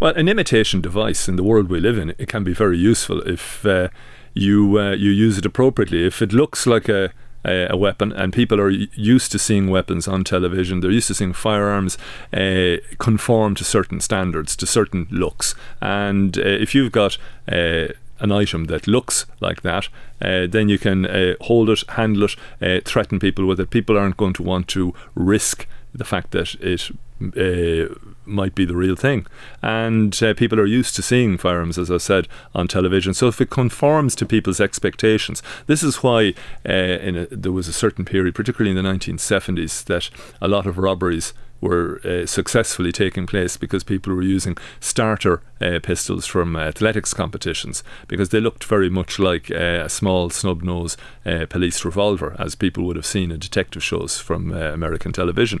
Well, 0.00 0.14
an 0.14 0.28
imitation 0.28 0.80
device 0.80 1.28
in 1.28 1.36
the 1.36 1.42
world 1.42 1.68
we 1.68 1.80
live 1.80 1.98
in, 1.98 2.14
it 2.18 2.28
can 2.28 2.44
be 2.44 2.54
very 2.54 2.78
useful 2.78 3.20
if 3.22 3.66
uh, 3.66 3.88
you 4.32 4.78
uh, 4.78 4.92
you 4.92 5.10
use 5.10 5.38
it 5.38 5.46
appropriately. 5.46 6.04
If 6.04 6.22
it 6.22 6.32
looks 6.32 6.66
like 6.66 6.88
a 6.88 7.12
a 7.44 7.76
weapon, 7.76 8.12
and 8.12 8.32
people 8.32 8.60
are 8.60 8.70
used 8.70 9.30
to 9.32 9.38
seeing 9.38 9.68
weapons 9.68 10.08
on 10.08 10.24
television. 10.24 10.80
They're 10.80 10.90
used 10.90 11.08
to 11.08 11.14
seeing 11.14 11.34
firearms 11.34 11.98
uh, 12.32 12.76
conform 12.98 13.54
to 13.56 13.64
certain 13.64 14.00
standards, 14.00 14.56
to 14.56 14.66
certain 14.66 15.06
looks. 15.10 15.54
And 15.80 16.38
uh, 16.38 16.42
if 16.42 16.74
you've 16.74 16.92
got 16.92 17.18
uh, 17.46 17.88
an 18.20 18.32
item 18.32 18.64
that 18.64 18.86
looks 18.86 19.26
like 19.40 19.62
that, 19.62 19.88
uh, 20.22 20.46
then 20.46 20.68
you 20.68 20.78
can 20.78 21.06
uh, 21.06 21.34
hold 21.42 21.68
it, 21.70 21.82
handle 21.90 22.24
it, 22.24 22.36
uh, 22.62 22.80
threaten 22.84 23.18
people 23.18 23.46
with 23.46 23.60
it. 23.60 23.70
People 23.70 23.98
aren't 23.98 24.16
going 24.16 24.34
to 24.34 24.42
want 24.42 24.68
to 24.68 24.94
risk 25.14 25.66
the 25.94 26.04
fact 26.04 26.30
that 26.32 26.54
it 26.56 26.90
uh, 27.22 27.94
might 28.26 28.54
be 28.54 28.64
the 28.64 28.76
real 28.76 28.96
thing. 28.96 29.26
And 29.62 30.20
uh, 30.22 30.34
people 30.34 30.60
are 30.60 30.66
used 30.66 30.96
to 30.96 31.02
seeing 31.02 31.38
firearms, 31.38 31.78
as 31.78 31.90
I 31.90 31.98
said, 31.98 32.28
on 32.54 32.68
television. 32.68 33.14
So 33.14 33.28
if 33.28 33.40
it 33.40 33.50
conforms 33.50 34.14
to 34.16 34.26
people's 34.26 34.60
expectations, 34.60 35.42
this 35.66 35.82
is 35.82 36.02
why 36.02 36.34
uh, 36.68 36.72
a, 36.72 37.26
there 37.30 37.52
was 37.52 37.68
a 37.68 37.72
certain 37.72 38.04
period, 38.04 38.34
particularly 38.34 38.76
in 38.76 38.82
the 38.82 38.90
1970s, 38.90 39.84
that 39.84 40.10
a 40.40 40.48
lot 40.48 40.66
of 40.66 40.78
robberies 40.78 41.32
were 41.64 42.00
uh, 42.04 42.26
successfully 42.26 42.92
taking 42.92 43.26
place 43.26 43.56
because 43.56 43.82
people 43.82 44.14
were 44.14 44.22
using 44.22 44.56
starter 44.80 45.42
uh, 45.62 45.80
pistols 45.82 46.26
from 46.26 46.56
athletics 46.56 47.14
competitions 47.14 47.82
because 48.06 48.28
they 48.28 48.40
looked 48.40 48.64
very 48.64 48.90
much 48.90 49.18
like 49.18 49.50
uh, 49.50 49.82
a 49.84 49.88
small 49.88 50.28
snub 50.28 50.62
nose 50.62 50.96
uh, 51.24 51.46
police 51.48 51.82
revolver, 51.84 52.36
as 52.38 52.54
people 52.54 52.84
would 52.84 52.96
have 52.96 53.06
seen 53.06 53.30
in 53.30 53.38
detective 53.38 53.82
shows 53.82 54.18
from 54.18 54.52
uh, 54.52 54.72
American 54.72 55.10
television. 55.10 55.60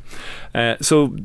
so 0.80 1.16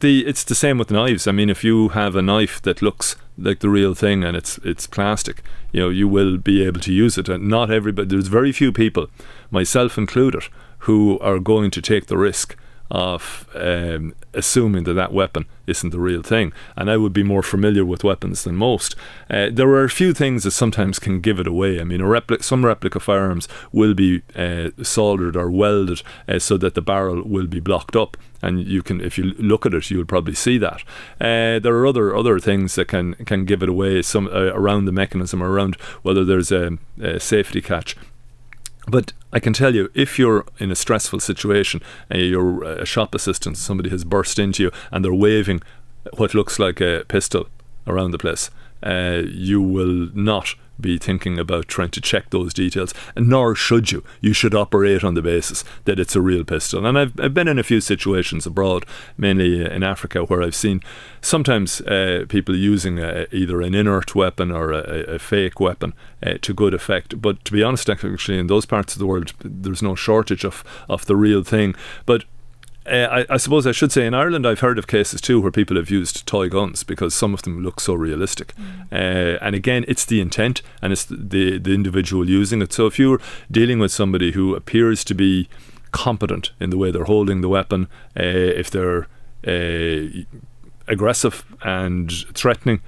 the 0.00 0.26
it's 0.26 0.44
the 0.44 0.54
same 0.54 0.78
with 0.78 0.90
knives. 0.90 1.26
I 1.26 1.32
mean, 1.32 1.50
if 1.50 1.64
you 1.64 1.90
have 1.90 2.16
a 2.16 2.22
knife 2.22 2.60
that 2.62 2.82
looks 2.82 3.16
like 3.36 3.60
the 3.60 3.68
real 3.68 3.94
thing 3.94 4.24
and 4.24 4.36
it's 4.36 4.58
it's 4.58 4.86
plastic, 4.86 5.42
you 5.72 5.80
know, 5.80 5.88
you 5.88 6.08
will 6.08 6.36
be 6.36 6.64
able 6.64 6.80
to 6.80 6.92
use 6.92 7.18
it. 7.18 7.28
And 7.28 7.48
not 7.48 7.70
everybody. 7.70 8.08
There's 8.08 8.28
very 8.28 8.52
few 8.52 8.72
people, 8.72 9.08
myself 9.50 9.98
included, 9.98 10.44
who 10.80 11.18
are 11.20 11.38
going 11.38 11.70
to 11.72 11.82
take 11.82 12.06
the 12.06 12.18
risk 12.18 12.56
of 12.90 13.46
um, 13.54 14.14
assuming 14.32 14.84
that 14.84 14.94
that 14.94 15.12
weapon 15.12 15.46
isn't 15.66 15.90
the 15.90 15.98
real 16.00 16.22
thing. 16.22 16.52
And 16.76 16.90
I 16.90 16.96
would 16.96 17.12
be 17.12 17.22
more 17.22 17.42
familiar 17.42 17.84
with 17.84 18.04
weapons 18.04 18.44
than 18.44 18.56
most. 18.56 18.94
Uh, 19.28 19.48
there 19.52 19.68
are 19.68 19.84
a 19.84 19.90
few 19.90 20.14
things 20.14 20.44
that 20.44 20.52
sometimes 20.52 20.98
can 20.98 21.20
give 21.20 21.38
it 21.38 21.46
away. 21.46 21.80
I 21.80 21.84
mean, 21.84 22.00
repli- 22.00 22.42
some 22.42 22.64
replica 22.64 23.00
firearms 23.00 23.48
will 23.72 23.94
be 23.94 24.22
uh, 24.34 24.70
soldered 24.82 25.36
or 25.36 25.50
welded 25.50 26.02
uh, 26.26 26.38
so 26.38 26.56
that 26.56 26.74
the 26.74 26.82
barrel 26.82 27.22
will 27.22 27.46
be 27.46 27.60
blocked 27.60 27.96
up. 27.96 28.16
And 28.40 28.66
you 28.66 28.82
can, 28.82 29.00
if 29.00 29.18
you 29.18 29.24
look 29.38 29.66
at 29.66 29.74
it, 29.74 29.90
you'll 29.90 30.04
probably 30.04 30.34
see 30.34 30.58
that. 30.58 30.82
Uh, 31.20 31.58
there 31.58 31.74
are 31.74 31.86
other 31.86 32.14
other 32.14 32.38
things 32.38 32.76
that 32.76 32.86
can 32.86 33.14
can 33.26 33.44
give 33.44 33.64
it 33.64 33.68
away. 33.68 34.00
Some 34.00 34.28
uh, 34.28 34.52
around 34.54 34.84
the 34.84 34.92
mechanism, 34.92 35.42
around 35.42 35.74
whether 36.02 36.24
there's 36.24 36.52
a, 36.52 36.78
a 37.02 37.18
safety 37.18 37.60
catch 37.60 37.96
but 38.88 39.12
I 39.32 39.40
can 39.40 39.52
tell 39.52 39.74
you, 39.74 39.90
if 39.94 40.18
you're 40.18 40.44
in 40.58 40.70
a 40.70 40.76
stressful 40.76 41.20
situation 41.20 41.82
and 42.10 42.22
you're 42.22 42.64
a 42.64 42.86
shop 42.86 43.14
assistant, 43.14 43.56
somebody 43.56 43.90
has 43.90 44.04
burst 44.04 44.38
into 44.38 44.64
you 44.64 44.70
and 44.90 45.04
they're 45.04 45.14
waving 45.14 45.62
what 46.16 46.34
looks 46.34 46.58
like 46.58 46.80
a 46.80 47.04
pistol 47.08 47.48
around 47.86 48.12
the 48.12 48.18
place, 48.18 48.50
uh, 48.82 49.22
you 49.26 49.60
will 49.60 50.08
not 50.14 50.54
be 50.80 50.98
thinking 50.98 51.38
about 51.38 51.68
trying 51.68 51.90
to 51.90 52.00
check 52.00 52.30
those 52.30 52.54
details, 52.54 52.94
and 53.16 53.28
nor 53.28 53.54
should 53.54 53.90
you. 53.92 54.04
You 54.20 54.32
should 54.32 54.54
operate 54.54 55.04
on 55.04 55.14
the 55.14 55.22
basis 55.22 55.64
that 55.84 55.98
it's 55.98 56.16
a 56.16 56.20
real 56.20 56.44
pistol. 56.44 56.86
And 56.86 56.98
I've, 56.98 57.18
I've 57.20 57.34
been 57.34 57.48
in 57.48 57.58
a 57.58 57.62
few 57.64 57.80
situations 57.80 58.46
abroad, 58.46 58.84
mainly 59.16 59.64
in 59.64 59.82
Africa, 59.82 60.24
where 60.24 60.42
I've 60.42 60.54
seen 60.54 60.80
sometimes 61.20 61.80
uh, 61.82 62.24
people 62.28 62.56
using 62.56 62.98
a, 62.98 63.26
either 63.32 63.60
an 63.60 63.74
inert 63.74 64.14
weapon 64.14 64.50
or 64.50 64.72
a, 64.72 65.14
a 65.14 65.18
fake 65.18 65.60
weapon 65.60 65.94
uh, 66.22 66.34
to 66.42 66.54
good 66.54 66.74
effect. 66.74 67.20
But 67.20 67.44
to 67.44 67.52
be 67.52 67.62
honest, 67.62 67.90
actually, 67.90 68.38
in 68.38 68.46
those 68.46 68.66
parts 68.66 68.94
of 68.94 68.98
the 68.98 69.06
world, 69.06 69.32
there's 69.40 69.82
no 69.82 69.94
shortage 69.94 70.44
of, 70.44 70.64
of 70.88 71.06
the 71.06 71.16
real 71.16 71.42
thing. 71.42 71.74
But 72.06 72.24
uh, 72.88 73.24
I, 73.28 73.34
I, 73.34 73.36
suppose 73.36 73.66
I 73.66 73.72
should 73.72 73.92
say 73.92 74.06
in 74.06 74.14
Ireland, 74.14 74.46
I've 74.46 74.60
heard 74.60 74.78
of 74.78 74.86
cases 74.86 75.20
too 75.20 75.40
where 75.40 75.50
people 75.50 75.76
have 75.76 75.90
used 75.90 76.26
toy 76.26 76.48
guns 76.48 76.82
because 76.82 77.14
some 77.14 77.34
of 77.34 77.42
them 77.42 77.62
look 77.62 77.80
so 77.80 77.94
realistic. 77.94 78.54
Mm. 78.56 78.92
Uh, 78.92 79.38
and 79.42 79.54
again, 79.54 79.84
it's 79.88 80.04
the 80.04 80.20
intent 80.20 80.62
and 80.82 80.92
it's 80.92 81.04
the, 81.04 81.16
the, 81.16 81.58
the 81.58 81.74
individual 81.74 82.28
using 82.28 82.62
it. 82.62 82.72
So 82.72 82.86
if 82.86 82.98
you're 82.98 83.20
dealing 83.50 83.78
with 83.78 83.92
somebody 83.92 84.32
who 84.32 84.54
appears 84.54 85.04
to 85.04 85.14
be 85.14 85.48
competent 85.92 86.50
in 86.60 86.70
the 86.70 86.78
way 86.78 86.90
they're 86.90 87.04
holding 87.04 87.40
the 87.40 87.48
weapon, 87.48 87.88
uh, 88.18 88.22
if 88.22 88.70
they're 88.70 89.06
uh, 89.46 90.24
aggressive 90.86 91.44
and 91.62 92.10
threatening, 92.34 92.80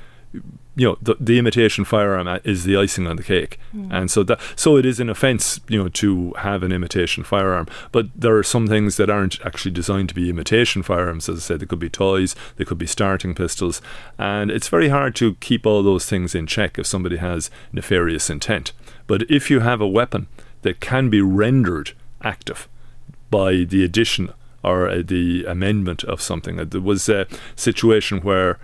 you 0.77 0.87
know 0.87 0.97
the, 1.03 1.17
the 1.19 1.39
imitation 1.39 1.85
firearm 1.85 2.29
is 2.45 2.65
the 2.65 2.77
icing 2.77 3.07
on 3.07 3.17
the 3.17 3.23
cake 3.23 3.59
mm. 3.75 3.89
and 3.91 4.11
so 4.11 4.23
that 4.23 4.41
so 4.55 4.77
it 4.77 4.87
is 4.87 5.00
an 5.00 5.11
offense 5.11 5.61
you 5.69 5.83
know 5.83 5.89
to 5.89 6.33
have 6.39 6.62
an 6.62 6.73
imitation 6.73 7.25
firearm 7.25 7.67
but 7.93 8.07
there 8.15 8.37
are 8.37 8.43
some 8.43 8.67
things 8.67 8.97
that 8.97 9.11
aren't 9.11 9.45
actually 9.45 9.71
designed 9.71 10.09
to 10.09 10.15
be 10.15 10.31
imitation 10.31 10.83
firearms 10.83 11.29
as 11.29 11.39
i 11.39 11.41
said 11.41 11.61
they 11.61 11.67
could 11.67 11.79
be 11.79 11.91
toys 11.91 12.37
they 12.57 12.65
could 12.65 12.79
be 12.79 12.87
starting 12.87 13.35
pistols 13.35 13.83
and 14.19 14.50
it's 14.50 14.69
very 14.69 14.89
hard 14.89 15.15
to 15.15 15.35
keep 15.37 15.67
all 15.67 15.83
those 15.83 16.07
things 16.07 16.35
in 16.35 16.47
check 16.47 16.79
if 16.79 16.87
somebody 16.87 17.17
has 17.17 17.50
nefarious 17.73 18.31
intent 18.31 18.73
but 19.07 19.23
if 19.31 19.50
you 19.50 19.61
have 19.61 19.81
a 19.81 19.89
weapon 19.89 20.29
that 20.62 20.81
can 20.81 21.11
be 21.11 21.21
rendered 21.21 21.93
active 22.23 22.69
by 23.31 23.65
the 23.65 23.85
addition 23.85 24.33
or 24.62 24.89
uh, 24.89 25.03
the 25.05 25.45
amendment 25.45 26.05
of 26.05 26.21
something. 26.21 26.61
Uh, 26.61 26.65
there 26.65 26.81
was 26.81 27.09
a 27.09 27.27
situation 27.57 28.21
where 28.21 28.59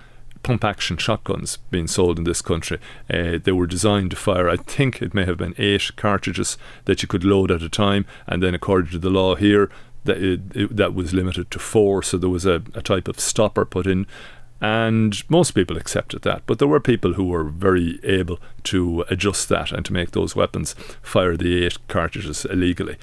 pump 0.46 0.64
action 0.64 0.96
shotguns 0.96 1.58
being 1.72 1.88
sold 1.88 2.18
in 2.18 2.24
this 2.24 2.40
country. 2.40 2.78
Uh, 3.12 3.36
they 3.42 3.50
were 3.50 3.66
designed 3.66 4.10
to 4.12 4.16
fire, 4.16 4.48
I 4.48 4.56
think 4.56 5.02
it 5.02 5.12
may 5.12 5.24
have 5.24 5.38
been 5.38 5.56
eight 5.58 5.90
cartridges 5.96 6.56
that 6.84 7.02
you 7.02 7.08
could 7.08 7.24
load 7.24 7.50
at 7.50 7.62
a 7.62 7.68
time, 7.68 8.06
and 8.28 8.40
then 8.40 8.54
according 8.54 8.92
to 8.92 8.98
the 9.00 9.10
law 9.10 9.34
here, 9.34 9.68
that 10.04 10.22
it, 10.22 10.40
it, 10.54 10.76
that 10.76 10.94
was 10.94 11.12
limited 11.12 11.50
to 11.50 11.58
four. 11.58 12.00
So 12.04 12.16
there 12.16 12.30
was 12.30 12.46
a, 12.46 12.62
a 12.74 12.80
type 12.80 13.08
of 13.08 13.18
stopper 13.18 13.64
put 13.64 13.88
in, 13.88 14.06
and 14.60 15.22
most 15.28 15.52
people 15.52 15.76
accepted 15.76 16.22
that. 16.22 16.42
But 16.46 16.58
there 16.58 16.68
were 16.68 16.80
people 16.80 17.14
who 17.14 17.24
were 17.24 17.44
very 17.44 18.00
able 18.02 18.38
to 18.64 19.04
adjust 19.10 19.48
that 19.50 19.70
and 19.70 19.84
to 19.84 19.92
make 19.92 20.12
those 20.12 20.34
weapons 20.34 20.74
fire 21.02 21.36
the 21.36 21.64
eight 21.64 21.76
cartridges 21.88 22.44
illegally. 22.46 22.96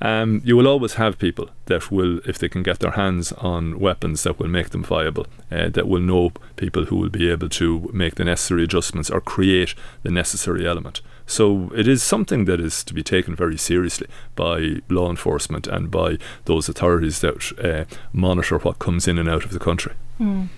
Um, 0.00 0.42
you 0.44 0.56
will 0.56 0.68
always 0.68 0.94
have 0.94 1.18
people 1.18 1.50
that 1.66 1.90
will, 1.90 2.20
if 2.26 2.38
they 2.38 2.48
can 2.48 2.62
get 2.62 2.80
their 2.80 2.92
hands 2.92 3.32
on 3.32 3.78
weapons 3.78 4.22
that 4.22 4.38
will 4.38 4.48
make 4.48 4.70
them 4.70 4.84
viable, 4.84 5.26
uh, 5.50 5.70
that 5.70 5.88
will 5.88 6.00
know 6.00 6.32
people 6.56 6.84
who 6.86 6.96
will 6.96 7.08
be 7.08 7.30
able 7.30 7.48
to 7.48 7.90
make 7.92 8.16
the 8.16 8.24
necessary 8.24 8.64
adjustments 8.64 9.10
or 9.10 9.20
create 9.20 9.74
the 10.02 10.10
necessary 10.10 10.66
element. 10.66 11.00
So 11.26 11.70
it 11.74 11.86
is 11.86 12.02
something 12.02 12.46
that 12.46 12.60
is 12.60 12.82
to 12.84 12.94
be 12.94 13.02
taken 13.02 13.34
very 13.36 13.58
seriously 13.58 14.08
by 14.34 14.80
law 14.88 15.10
enforcement 15.10 15.66
and 15.66 15.90
by 15.90 16.16
those 16.46 16.68
authorities 16.68 17.20
that 17.20 17.52
uh, 17.62 17.96
monitor 18.12 18.58
what 18.58 18.78
comes 18.78 19.06
in 19.06 19.18
and 19.18 19.28
out 19.28 19.44
of 19.44 19.52
the 19.52 19.58
country. 19.58 19.92
Mm. 20.18 20.48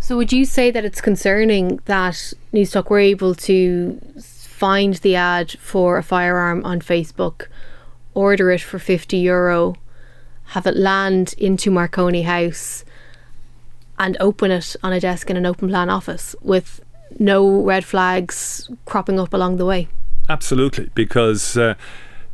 So 0.00 0.16
would 0.16 0.32
you 0.32 0.44
say 0.44 0.70
that 0.70 0.84
it's 0.84 1.00
concerning 1.00 1.78
that 1.84 2.32
Newstalk 2.52 2.88
were 2.90 2.98
able 2.98 3.34
to 3.36 4.00
find 4.18 4.94
the 4.94 5.14
ad 5.14 5.52
for 5.60 5.98
a 5.98 6.02
firearm 6.02 6.64
on 6.64 6.80
Facebook, 6.80 7.46
order 8.14 8.50
it 8.50 8.62
for 8.62 8.78
50 8.78 9.18
euro, 9.18 9.76
have 10.46 10.66
it 10.66 10.76
land 10.76 11.34
into 11.38 11.70
Marconi 11.70 12.22
House 12.22 12.84
and 13.98 14.16
open 14.18 14.50
it 14.50 14.74
on 14.82 14.92
a 14.92 14.98
desk 14.98 15.30
in 15.30 15.36
an 15.36 15.46
open 15.46 15.68
plan 15.68 15.90
office 15.90 16.34
with 16.40 16.80
no 17.18 17.62
red 17.62 17.84
flags 17.84 18.70
cropping 18.86 19.20
up 19.20 19.34
along 19.34 19.58
the 19.58 19.66
way? 19.66 19.86
Absolutely, 20.28 20.90
because 20.94 21.56
uh, 21.56 21.74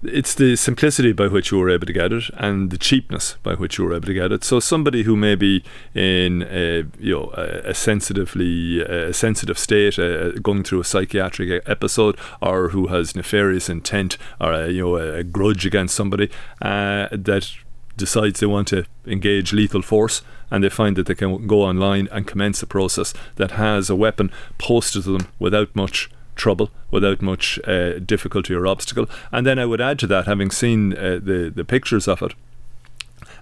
it's 0.08 0.34
the 0.34 0.56
simplicity 0.56 1.12
by 1.12 1.28
which 1.28 1.50
you 1.50 1.58
were 1.58 1.70
able 1.70 1.86
to 1.86 1.92
get 1.92 2.12
it 2.12 2.24
and 2.34 2.70
the 2.70 2.78
cheapness 2.78 3.36
by 3.42 3.54
which 3.54 3.78
you 3.78 3.84
were 3.84 3.94
able 3.94 4.06
to 4.06 4.14
get 4.14 4.32
it. 4.32 4.44
So 4.44 4.60
somebody 4.60 5.02
who 5.02 5.16
may 5.16 5.34
be 5.34 5.64
in 5.94 6.42
a, 6.42 6.84
you 6.98 7.14
know 7.14 7.32
a, 7.36 7.70
a 7.70 7.74
sensitively 7.74 8.80
a 8.80 9.12
sensitive 9.12 9.58
state, 9.58 9.98
uh, 9.98 10.32
going 10.32 10.64
through 10.64 10.80
a 10.80 10.84
psychiatric 10.84 11.62
episode, 11.66 12.16
or 12.40 12.70
who 12.70 12.88
has 12.88 13.14
nefarious 13.14 13.68
intent 13.68 14.18
or 14.40 14.52
a, 14.52 14.68
you 14.68 14.82
know 14.82 14.96
a, 14.96 15.24
grudge 15.24 15.66
against 15.66 15.94
somebody 15.94 16.30
uh, 16.62 17.08
that 17.12 17.50
decides 17.96 18.40
they 18.40 18.46
want 18.46 18.68
to 18.68 18.84
engage 19.06 19.52
lethal 19.52 19.82
force 19.82 20.22
and 20.50 20.62
they 20.62 20.68
find 20.68 20.96
that 20.96 21.06
they 21.06 21.14
can 21.14 21.46
go 21.46 21.62
online 21.62 22.08
and 22.12 22.26
commence 22.26 22.62
a 22.62 22.66
process 22.66 23.14
that 23.36 23.52
has 23.52 23.88
a 23.88 23.96
weapon 23.96 24.30
posted 24.58 25.04
to 25.04 25.18
them 25.18 25.28
without 25.38 25.74
much 25.74 26.10
trouble 26.36 26.70
without 26.90 27.22
much 27.22 27.58
uh, 27.66 27.98
difficulty 27.98 28.54
or 28.54 28.66
obstacle. 28.66 29.06
And 29.32 29.46
then 29.46 29.58
I 29.58 29.66
would 29.66 29.80
add 29.80 29.98
to 30.00 30.06
that, 30.08 30.26
having 30.26 30.50
seen 30.50 30.92
uh, 30.92 31.18
the 31.22 31.52
the 31.54 31.64
pictures 31.64 32.06
of 32.08 32.22
it, 32.22 32.34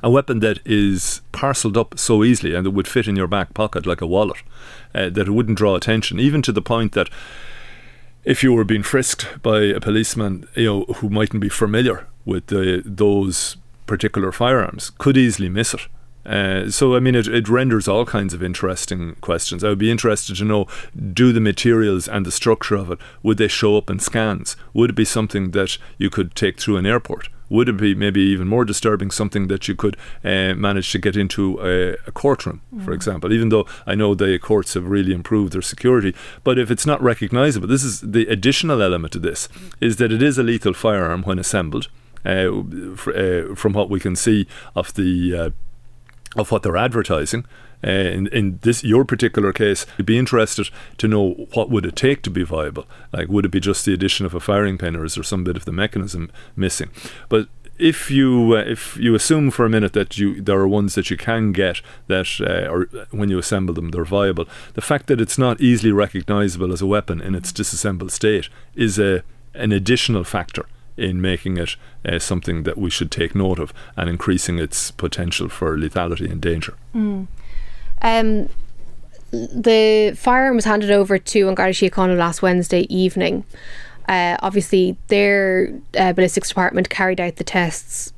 a 0.03 0.11
weapon 0.11 0.41
that 0.41 0.61
is 0.65 1.23
parcelled 1.33 1.77
up 1.77 1.99
so 1.99 2.25
easily 2.25 2.55
and 2.55 2.67
it 2.67 2.73
would 2.73 2.89
fit 2.89 3.09
in 3.09 3.17
your 3.17 3.29
back 3.29 3.55
pocket 3.55 3.87
like 3.87 4.01
a 4.01 4.07
wallet, 4.07 4.43
uh, 4.95 5.11
that 5.11 5.29
it 5.29 5.33
wouldn't 5.33 5.59
draw 5.59 5.75
attention, 5.75 6.21
even 6.21 6.43
to 6.43 6.53
the 6.53 6.63
point 6.63 6.93
that 6.93 7.09
if 8.25 8.43
you 8.43 8.53
were 8.53 8.65
being 8.65 8.83
frisked 8.83 9.43
by 9.43 9.61
a 9.61 9.81
policeman, 9.81 10.47
you 10.55 10.65
know, 10.65 10.85
who 10.95 11.11
mightn't 11.11 11.43
be 11.43 11.49
familiar 11.49 12.07
with 12.25 12.47
the, 12.47 12.83
those 12.85 13.57
particular 13.87 14.33
firearms, 14.33 14.91
could 14.99 15.17
easily 15.17 15.49
miss 15.49 15.75
it. 15.75 15.83
Uh, 16.27 16.71
so, 16.71 16.97
I 16.97 17.01
mean, 17.01 17.15
it, 17.15 17.29
it 17.29 17.49
renders 17.49 17.89
all 17.89 18.07
kinds 18.07 18.35
of 18.35 18.43
interesting 18.43 19.17
questions. 19.21 19.63
I 19.63 19.69
would 19.69 19.79
be 19.79 19.91
interested 19.91 20.37
to 20.37 20.45
know 20.45 20.67
do 21.13 21.33
the 21.33 21.41
materials 21.41 22.09
and 22.09 22.25
the 22.25 22.33
structure 22.33 22.77
of 22.77 22.91
it, 22.91 22.99
would 23.23 23.39
they 23.39 23.49
show 23.49 23.77
up 23.77 23.91
in 23.91 23.99
scans? 23.99 24.57
Would 24.73 24.91
it 24.91 24.97
be 24.97 25.05
something 25.05 25.51
that 25.51 25.79
you 25.99 26.11
could 26.11 26.35
take 26.35 26.59
through 26.61 26.77
an 26.77 26.87
airport? 26.87 27.29
Would 27.51 27.69
it 27.69 27.77
be 27.77 27.95
maybe 27.95 28.21
even 28.21 28.49
more 28.49 28.65
disturbing 28.65 29.11
something 29.11 29.49
that 29.49 29.69
you 29.69 29.77
could 29.77 29.97
uh, 30.25 30.55
manage 30.55 30.91
to 30.93 30.99
get 30.99 31.17
into 31.17 31.61
a, 31.61 31.93
a 32.07 32.13
courtroom, 32.13 32.63
mm. 32.75 32.85
for 32.85 32.93
example? 32.93 33.33
Even 33.33 33.51
though 33.51 33.67
I 33.87 33.95
know 33.95 34.15
the 34.15 34.39
courts 34.39 34.75
have 34.75 34.89
really 34.89 35.13
improved 35.13 35.53
their 35.53 35.63
security, 35.63 36.15
but 36.43 36.59
if 36.59 36.71
it's 36.71 36.87
not 36.87 37.03
recognisable, 37.03 37.69
this 37.69 37.85
is 37.85 38.01
the 38.01 38.27
additional 38.27 38.83
element 38.83 39.13
to 39.13 39.19
this 39.19 39.49
is 39.81 39.97
that 39.97 40.11
it 40.11 40.23
is 40.23 40.39
a 40.39 40.43
lethal 40.43 40.73
firearm 40.73 41.23
when 41.23 41.39
assembled. 41.39 41.89
Uh, 42.27 42.63
uh, 43.15 43.55
from 43.55 43.75
what 43.75 43.91
we 43.91 44.01
can 44.01 44.17
see 44.17 44.47
of 44.75 44.95
the 44.95 45.37
uh, 45.37 45.51
of 46.37 46.51
what 46.51 46.63
they're 46.63 46.77
advertising. 46.77 47.45
Uh, 47.87 47.91
in, 47.91 48.27
in 48.29 48.59
this 48.63 48.83
your 48.83 49.05
particular 49.05 49.53
case, 49.53 49.85
you'd 49.99 50.07
be 50.07 50.19
interested 50.19 50.71
to 50.97 51.07
know 51.07 51.47
what 51.53 51.69
would 51.69 51.85
it 51.85 51.97
take 51.97 52.23
to 52.23 52.31
be 52.31 52.43
viable. 52.43 52.87
Like, 53.13 53.29
would 53.29 53.45
it 53.45 53.51
be 53.51 53.61
just 53.61 53.85
the 53.85 53.93
addition 53.93 54.25
of 54.25 54.35
a 54.35 54.41
firing 54.41 54.79
pin, 54.79 54.97
or 54.97 55.05
is 55.05 55.17
there 55.17 55.25
some 55.25 55.45
bit 55.45 55.57
of 55.57 55.67
the 55.67 55.73
mechanism 55.73 56.31
missing? 56.57 56.91
But 57.29 57.49
if 57.79 58.11
you 58.11 58.57
uh, 58.57 58.61
if 58.61 58.97
you 58.97 59.15
assume 59.15 59.51
for 59.51 59.67
a 59.67 59.71
minute 59.71 59.93
that 59.95 60.17
you 60.17 60.41
there 60.41 60.59
are 60.59 60.69
ones 60.69 60.95
that 60.95 61.11
you 61.11 61.17
can 61.17 61.53
get 61.53 61.81
that 62.07 62.29
uh, 62.41 62.71
or 62.71 62.85
when 63.11 63.29
you 63.29 63.39
assemble 63.39 63.75
them 63.75 63.91
they're 63.91 64.05
viable, 64.05 64.47
the 64.75 64.81
fact 64.81 65.07
that 65.09 65.21
it's 65.21 65.39
not 65.39 65.61
easily 65.61 65.93
recognizable 65.93 66.73
as 66.73 66.81
a 66.81 66.87
weapon 66.87 67.21
in 67.21 67.35
its 67.35 67.53
disassembled 67.53 68.13
state 68.13 68.49
is 68.75 68.99
a 68.99 69.23
an 69.55 69.73
additional 69.73 70.25
factor 70.25 70.67
in 70.97 71.21
making 71.21 71.57
it 71.57 71.77
uh, 72.05 72.19
something 72.19 72.63
that 72.63 72.79
we 72.79 72.91
should 72.91 73.11
take 73.11 73.35
note 73.35 73.59
of 73.59 73.73
and 73.97 74.09
increasing 74.09 74.59
its 74.59 74.91
potential 74.91 75.49
for 75.49 75.77
lethality 75.77 76.31
and 76.31 76.41
danger. 76.41 76.75
Mm. 76.95 77.27
Um, 78.03 78.49
the 79.33 80.15
firearm 80.17 80.57
was 80.57 80.65
handed 80.65 80.91
over 80.91 81.19
to 81.19 81.49
An 81.49 81.55
Garda 81.55 81.73
Síochána 81.73 82.17
last 82.17 82.43
Wednesday 82.43 82.83
evening. 82.95 83.45
Uh, 84.09 84.37
obviously, 84.41 84.97
their 85.09 85.73
uh, 85.99 86.13
ballistics 86.13 86.49
department 86.49 86.91
carried 86.91 87.21
out 87.21 87.37
the 87.37 87.45
tests. 87.45 88.13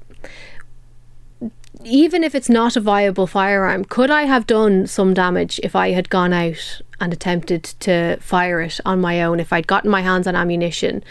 Even 1.85 2.25
if 2.25 2.35
it's 2.35 2.49
not 2.49 2.77
a 2.77 2.81
viable 2.81 3.29
firearm, 3.29 3.85
could 3.85 4.11
I 4.11 4.25
have 4.25 4.47
done 4.47 4.89
some 4.89 5.15
damage 5.15 5.61
if 5.63 5.77
I 5.77 5.93
had 5.93 6.11
gone 6.11 6.33
out 6.33 6.81
and 6.99 7.13
attempted 7.13 7.63
to 7.81 8.17
fire 8.21 8.61
it 8.61 8.81
on 8.85 9.01
my 9.01 9.23
own? 9.23 9.39
If 9.39 9.53
I'd 9.53 9.69
gotten 9.69 9.91
my 9.91 10.01
hands 10.01 10.27
on 10.27 10.35
ammunition, 10.35 11.05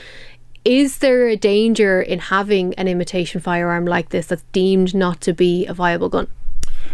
is 0.65 0.97
there 0.97 1.27
a 1.27 1.35
danger 1.35 2.01
in 2.01 2.17
having 2.17 2.73
an 2.73 2.87
imitation 2.87 3.39
firearm 3.39 3.85
like 3.85 4.09
this 4.09 4.25
that's 4.27 4.43
deemed 4.51 4.95
not 4.95 5.21
to 5.21 5.33
be 5.33 5.65
a 5.67 5.73
viable 5.73 6.09
gun? 6.09 6.27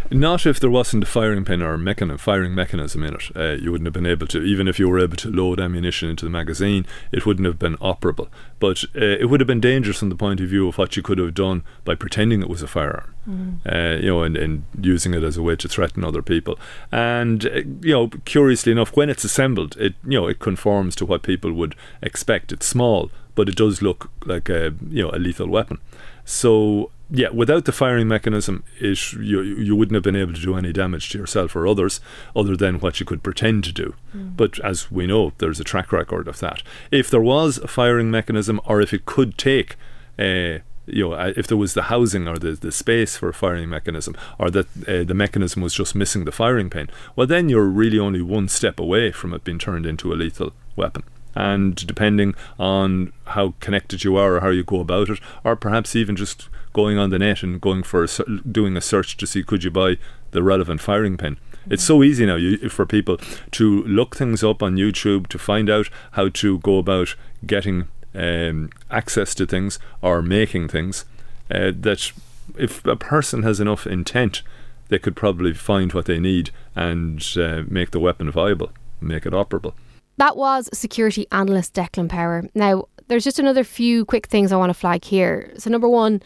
Not 0.09 0.45
if 0.45 0.59
there 0.59 0.69
wasn't 0.69 1.03
a 1.03 1.07
firing 1.07 1.45
pin 1.45 1.61
or 1.61 1.73
a 1.73 2.17
firing 2.17 2.53
mechanism 2.53 3.03
in 3.03 3.13
it. 3.13 3.23
Uh, 3.33 3.51
you 3.53 3.71
wouldn't 3.71 3.85
have 3.85 3.93
been 3.93 4.05
able 4.05 4.27
to, 4.27 4.41
even 4.41 4.67
if 4.67 4.77
you 4.77 4.89
were 4.89 4.99
able 4.99 5.15
to 5.17 5.31
load 5.31 5.59
ammunition 5.59 6.09
into 6.09 6.25
the 6.25 6.31
magazine, 6.31 6.85
it 7.13 7.25
wouldn't 7.25 7.45
have 7.45 7.57
been 7.57 7.77
operable. 7.77 8.27
But 8.59 8.83
uh, 8.95 9.17
it 9.19 9.29
would 9.29 9.39
have 9.39 9.47
been 9.47 9.61
dangerous 9.61 9.99
from 9.99 10.09
the 10.09 10.15
point 10.15 10.41
of 10.41 10.49
view 10.49 10.67
of 10.67 10.77
what 10.77 10.97
you 10.97 11.03
could 11.03 11.17
have 11.17 11.33
done 11.33 11.63
by 11.85 11.95
pretending 11.95 12.41
it 12.41 12.49
was 12.49 12.61
a 12.61 12.67
firearm, 12.67 13.15
mm. 13.27 13.59
uh, 13.65 14.01
you 14.01 14.07
know, 14.07 14.23
and, 14.23 14.35
and, 14.35 14.65
using 14.81 15.13
it 15.13 15.23
as 15.23 15.37
a 15.37 15.41
way 15.41 15.55
to 15.55 15.69
threaten 15.69 16.03
other 16.03 16.21
people. 16.21 16.59
And 16.91 17.45
uh, 17.45 17.61
you 17.81 17.93
know, 17.93 18.09
curiously 18.25 18.73
enough, 18.73 18.95
when 18.97 19.09
it's 19.09 19.23
assembled, 19.23 19.77
it 19.77 19.95
you 20.03 20.19
know 20.19 20.27
it 20.27 20.39
conforms 20.39 20.95
to 20.97 21.05
what 21.05 21.23
people 21.23 21.53
would 21.53 21.75
expect. 22.01 22.51
It's 22.51 22.65
small, 22.65 23.11
but 23.35 23.49
it 23.49 23.55
does 23.55 23.81
look 23.81 24.09
like 24.25 24.49
a 24.49 24.73
you 24.89 25.03
know 25.03 25.11
a 25.11 25.19
lethal 25.19 25.47
weapon. 25.47 25.79
So 26.25 26.91
yeah, 27.09 27.29
without 27.29 27.65
the 27.65 27.71
firing 27.71 28.07
mechanism, 28.07 28.63
it, 28.79 29.13
you 29.13 29.41
you 29.41 29.75
wouldn't 29.75 29.95
have 29.95 30.03
been 30.03 30.15
able 30.15 30.33
to 30.33 30.41
do 30.41 30.55
any 30.55 30.71
damage 30.71 31.09
to 31.09 31.17
yourself 31.17 31.55
or 31.55 31.67
others, 31.67 31.99
other 32.35 32.55
than 32.55 32.79
what 32.79 32.99
you 32.99 33.05
could 33.05 33.23
pretend 33.23 33.63
to 33.65 33.73
do. 33.73 33.95
Mm. 34.15 34.37
But 34.37 34.59
as 34.59 34.89
we 34.89 35.07
know, 35.07 35.33
there's 35.39 35.59
a 35.59 35.65
track 35.65 35.91
record 35.91 36.27
of 36.27 36.39
that. 36.39 36.63
If 36.89 37.09
there 37.09 37.21
was 37.21 37.57
a 37.57 37.67
firing 37.67 38.11
mechanism, 38.11 38.61
or 38.65 38.81
if 38.81 38.93
it 38.93 39.05
could 39.05 39.37
take 39.37 39.75
uh, 40.17 40.59
you 40.87 41.09
know, 41.09 41.33
if 41.35 41.47
there 41.47 41.57
was 41.57 41.73
the 41.73 41.83
housing 41.83 42.27
or 42.27 42.37
the, 42.37 42.51
the 42.51 42.71
space 42.71 43.15
for 43.15 43.29
a 43.29 43.33
firing 43.33 43.69
mechanism, 43.69 44.15
or 44.39 44.49
that 44.49 44.67
uh, 44.87 45.03
the 45.03 45.13
mechanism 45.13 45.61
was 45.61 45.73
just 45.73 45.95
missing 45.95 46.25
the 46.25 46.31
firing 46.31 46.69
pin, 46.69 46.89
well, 47.15 47.27
then 47.27 47.49
you're 47.49 47.65
really 47.65 47.99
only 47.99 48.21
one 48.21 48.47
step 48.47 48.79
away 48.79 49.11
from 49.11 49.33
it 49.33 49.43
being 49.43 49.59
turned 49.59 49.85
into 49.85 50.11
a 50.11 50.15
lethal 50.15 50.53
weapon 50.75 51.03
and 51.35 51.75
depending 51.87 52.35
on 52.59 53.13
how 53.27 53.53
connected 53.59 54.03
you 54.03 54.15
are 54.15 54.35
or 54.35 54.39
how 54.41 54.49
you 54.49 54.63
go 54.63 54.79
about 54.79 55.09
it, 55.09 55.19
or 55.43 55.55
perhaps 55.55 55.95
even 55.95 56.15
just 56.15 56.49
going 56.73 56.97
on 56.97 57.09
the 57.09 57.19
net 57.19 57.43
and 57.43 57.61
going 57.61 57.83
for 57.83 58.03
a, 58.03 58.07
doing 58.49 58.77
a 58.77 58.81
search 58.81 59.17
to 59.17 59.27
see 59.27 59.43
could 59.43 59.63
you 59.63 59.71
buy 59.71 59.97
the 60.31 60.43
relevant 60.43 60.81
firing 60.81 61.17
pin. 61.17 61.37
It's 61.69 61.83
so 61.83 62.01
easy 62.01 62.25
now 62.25 62.35
you, 62.35 62.69
for 62.69 62.85
people 62.85 63.17
to 63.51 63.83
look 63.83 64.15
things 64.15 64.43
up 64.43 64.63
on 64.63 64.77
YouTube 64.77 65.27
to 65.27 65.37
find 65.37 65.69
out 65.69 65.89
how 66.13 66.29
to 66.29 66.59
go 66.59 66.77
about 66.77 67.15
getting 67.45 67.87
um, 68.15 68.69
access 68.89 69.35
to 69.35 69.45
things 69.45 69.79
or 70.01 70.21
making 70.21 70.69
things 70.69 71.05
uh, 71.49 71.71
that 71.75 72.11
if 72.57 72.85
a 72.85 72.95
person 72.95 73.43
has 73.43 73.59
enough 73.59 73.85
intent, 73.85 74.41
they 74.89 74.99
could 74.99 75.15
probably 75.15 75.53
find 75.53 75.93
what 75.93 76.05
they 76.05 76.19
need 76.19 76.49
and 76.75 77.25
uh, 77.37 77.63
make 77.67 77.91
the 77.91 77.99
weapon 77.99 78.31
viable, 78.31 78.71
make 78.99 79.25
it 79.25 79.33
operable. 79.33 79.73
That 80.21 80.37
was 80.37 80.69
security 80.71 81.25
analyst 81.31 81.73
Declan 81.73 82.07
Power. 82.07 82.43
Now, 82.53 82.83
there's 83.07 83.23
just 83.23 83.39
another 83.39 83.63
few 83.63 84.05
quick 84.05 84.27
things 84.27 84.51
I 84.51 84.55
want 84.55 84.69
to 84.69 84.75
flag 84.75 85.03
here. 85.03 85.51
So, 85.57 85.71
number 85.71 85.89
one, 85.89 86.21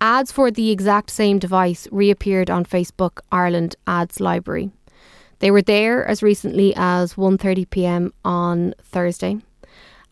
ads 0.00 0.32
for 0.32 0.50
the 0.50 0.70
exact 0.70 1.10
same 1.10 1.38
device 1.38 1.86
reappeared 1.92 2.48
on 2.48 2.64
Facebook 2.64 3.18
Ireland 3.30 3.76
ads 3.86 4.18
library. 4.18 4.70
They 5.40 5.50
were 5.50 5.60
there 5.60 6.06
as 6.06 6.22
recently 6.22 6.72
as 6.74 7.16
1:30 7.16 7.68
p.m. 7.68 8.14
on 8.24 8.72
Thursday, 8.82 9.36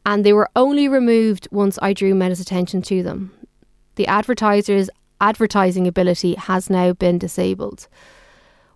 and 0.04 0.26
they 0.26 0.34
were 0.34 0.50
only 0.54 0.86
removed 0.86 1.48
once 1.50 1.78
I 1.80 1.94
drew 1.94 2.14
Meta's 2.14 2.38
attention 2.38 2.82
to 2.82 3.02
them. 3.02 3.32
The 3.94 4.08
advertiser's 4.08 4.90
advertising 5.22 5.86
ability 5.86 6.34
has 6.34 6.68
now 6.68 6.92
been 6.92 7.16
disabled. 7.16 7.88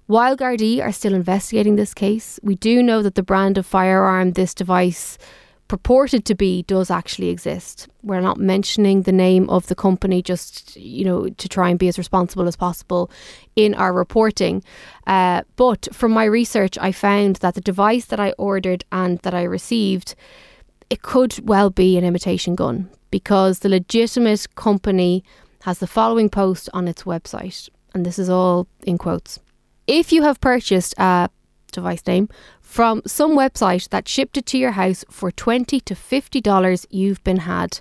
While 0.07 0.37
Gardaí 0.37 0.81
are 0.81 0.93
still 0.93 1.15
investigating 1.15 1.75
this 1.75 1.93
case, 1.93 2.39
we 2.41 2.55
do 2.55 2.81
know 2.81 3.03
that 3.03 3.17
the 3.17 3.25
brand 3.25 3.59
of 3.59 3.67
firearm 3.67 4.33
this 4.33 4.55
device 4.55 5.19
purported 5.67 6.25
to 6.27 6.35
be 6.37 6.63
does 6.63 6.93
actually 6.93 7.29
exist. 7.29 7.89
We're 8.05 8.21
not 8.21 8.39
mentioning 8.39 9.03
the 9.03 9.11
name 9.11 9.51
of 9.51 9.67
the 9.67 9.75
company 9.75 10.23
just, 10.23 10.77
you 10.77 11.05
know, 11.05 11.29
to 11.29 11.49
try 11.49 11.71
and 11.71 11.79
be 11.79 11.89
as 11.89 11.99
responsible 11.99 12.47
as 12.47 12.55
possible 12.55 13.11
in 13.57 13.75
our 13.75 13.93
reporting. 13.93 14.63
Uh, 15.09 15.43
but 15.57 15.89
from 15.93 16.13
my 16.13 16.25
research, 16.25 16.79
I 16.81 16.93
found 16.93 17.37
that 17.37 17.55
the 17.55 17.61
device 17.61 18.05
that 18.05 18.21
I 18.21 18.31
ordered 18.39 18.85
and 18.93 19.19
that 19.21 19.35
I 19.35 19.43
received, 19.43 20.15
it 20.89 21.03
could 21.03 21.49
well 21.49 21.71
be 21.71 21.99
an 21.99 22.05
imitation 22.05 22.55
gun 22.55 22.89
because 23.11 23.59
the 23.59 23.69
legitimate 23.69 24.55
company 24.55 25.25
has 25.63 25.81
the 25.81 25.89
following 25.89 26.31
post 26.31 26.69
on 26.73 26.87
its 26.87 27.03
website. 27.03 27.69
And 27.93 28.07
this 28.07 28.21
is 28.21 28.31
all 28.31 28.69
in 28.85 28.99
quotes. 28.99 29.41
If 29.87 30.13
you 30.13 30.23
have 30.23 30.41
purchased 30.41 30.95
a 30.99 31.29
device 31.71 32.05
name 32.07 32.29
from 32.61 33.03
some 33.07 33.37
website 33.37 33.89
that 33.91 34.09
shipped 34.09 34.37
it 34.37 34.47
to 34.47 34.59
your 34.59 34.73
house 34.73 35.05
for 35.11 35.31
20 35.31 35.79
to 35.81 35.95
$50, 35.95 36.87
you've 36.91 37.23
been 37.23 37.39
had. 37.39 37.81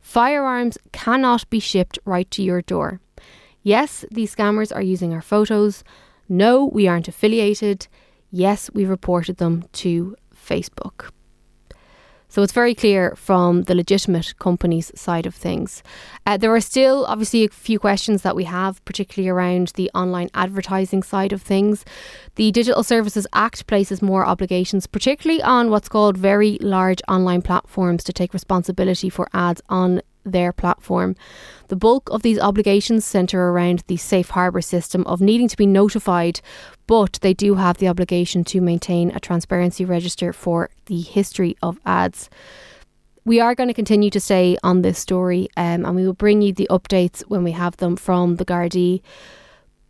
Firearms 0.00 0.76
cannot 0.92 1.48
be 1.48 1.58
shipped 1.58 1.98
right 2.04 2.30
to 2.30 2.42
your 2.42 2.60
door. 2.62 3.00
Yes, 3.62 4.04
these 4.10 4.34
scammers 4.34 4.74
are 4.74 4.82
using 4.82 5.12
our 5.12 5.22
photos. 5.22 5.82
No, 6.28 6.66
we 6.66 6.86
aren't 6.86 7.08
affiliated. 7.08 7.88
Yes, 8.30 8.70
we 8.74 8.84
reported 8.84 9.38
them 9.38 9.64
to 9.72 10.14
Facebook. 10.34 11.10
So 12.36 12.42
it's 12.42 12.52
very 12.52 12.74
clear 12.74 13.14
from 13.16 13.62
the 13.62 13.74
legitimate 13.74 14.38
companies 14.38 14.92
side 14.94 15.24
of 15.24 15.34
things. 15.34 15.82
Uh, 16.26 16.36
there 16.36 16.54
are 16.54 16.60
still 16.60 17.06
obviously 17.06 17.44
a 17.44 17.48
few 17.48 17.78
questions 17.78 18.20
that 18.20 18.36
we 18.36 18.44
have, 18.44 18.84
particularly 18.84 19.30
around 19.30 19.68
the 19.68 19.90
online 19.94 20.28
advertising 20.34 21.02
side 21.02 21.32
of 21.32 21.40
things. 21.40 21.82
The 22.34 22.50
Digital 22.52 22.82
Services 22.82 23.26
Act 23.32 23.66
places 23.66 24.02
more 24.02 24.26
obligations, 24.26 24.86
particularly 24.86 25.42
on 25.42 25.70
what's 25.70 25.88
called 25.88 26.18
very 26.18 26.58
large 26.60 27.00
online 27.08 27.40
platforms, 27.40 28.04
to 28.04 28.12
take 28.12 28.34
responsibility 28.34 29.08
for 29.08 29.30
ads 29.32 29.62
on 29.70 30.02
their 30.26 30.52
platform. 30.52 31.16
The 31.68 31.76
bulk 31.76 32.08
of 32.10 32.22
these 32.22 32.38
obligations 32.38 33.04
centre 33.04 33.48
around 33.48 33.84
the 33.86 33.96
safe 33.96 34.30
harbour 34.30 34.60
system 34.60 35.06
of 35.06 35.20
needing 35.20 35.48
to 35.48 35.56
be 35.56 35.66
notified, 35.66 36.40
but 36.86 37.18
they 37.22 37.32
do 37.32 37.54
have 37.54 37.78
the 37.78 37.88
obligation 37.88 38.44
to 38.44 38.60
maintain 38.60 39.10
a 39.10 39.20
transparency 39.20 39.84
register 39.84 40.32
for 40.32 40.70
the 40.86 41.00
history 41.00 41.56
of 41.62 41.80
ads. 41.86 42.28
We 43.24 43.40
are 43.40 43.56
going 43.56 43.68
to 43.68 43.74
continue 43.74 44.10
to 44.10 44.20
stay 44.20 44.56
on 44.62 44.82
this 44.82 44.98
story 44.98 45.48
um, 45.56 45.84
and 45.84 45.96
we 45.96 46.06
will 46.06 46.12
bring 46.14 46.42
you 46.42 46.52
the 46.52 46.68
updates 46.70 47.22
when 47.22 47.42
we 47.42 47.52
have 47.52 47.76
them 47.78 47.96
from 47.96 48.36
the 48.36 48.44
Gardaí. 48.44 49.02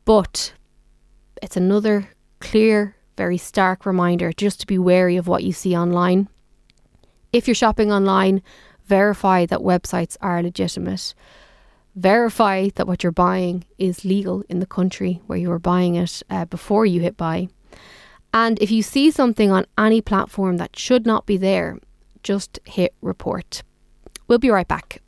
But 0.06 0.54
it's 1.42 1.56
another 1.56 2.08
clear, 2.40 2.96
very 3.16 3.36
stark 3.36 3.84
reminder 3.84 4.32
just 4.32 4.60
to 4.60 4.66
be 4.66 4.78
wary 4.78 5.16
of 5.16 5.28
what 5.28 5.44
you 5.44 5.52
see 5.52 5.76
online. 5.76 6.28
If 7.32 7.46
you're 7.46 7.54
shopping 7.54 7.92
online, 7.92 8.42
verify 8.86 9.46
that 9.46 9.60
websites 9.60 10.16
are 10.20 10.42
legitimate. 10.42 11.14
Verify 11.94 12.68
that 12.74 12.86
what 12.86 13.02
you're 13.02 13.12
buying 13.12 13.64
is 13.78 14.04
legal 14.04 14.44
in 14.48 14.60
the 14.60 14.66
country 14.66 15.22
where 15.26 15.38
you 15.38 15.50
are 15.50 15.58
buying 15.58 15.94
it 15.94 16.22
uh, 16.28 16.44
before 16.44 16.84
you 16.84 17.00
hit 17.00 17.16
buy. 17.16 17.48
And 18.34 18.60
if 18.60 18.70
you 18.70 18.82
see 18.82 19.10
something 19.10 19.50
on 19.50 19.66
any 19.78 20.00
platform 20.02 20.58
that 20.58 20.78
should 20.78 21.06
not 21.06 21.24
be 21.24 21.36
there, 21.36 21.78
just 22.22 22.60
hit 22.64 22.94
report. 23.00 23.62
We'll 24.28 24.38
be 24.38 24.50
right 24.50 24.68
back. 24.68 25.00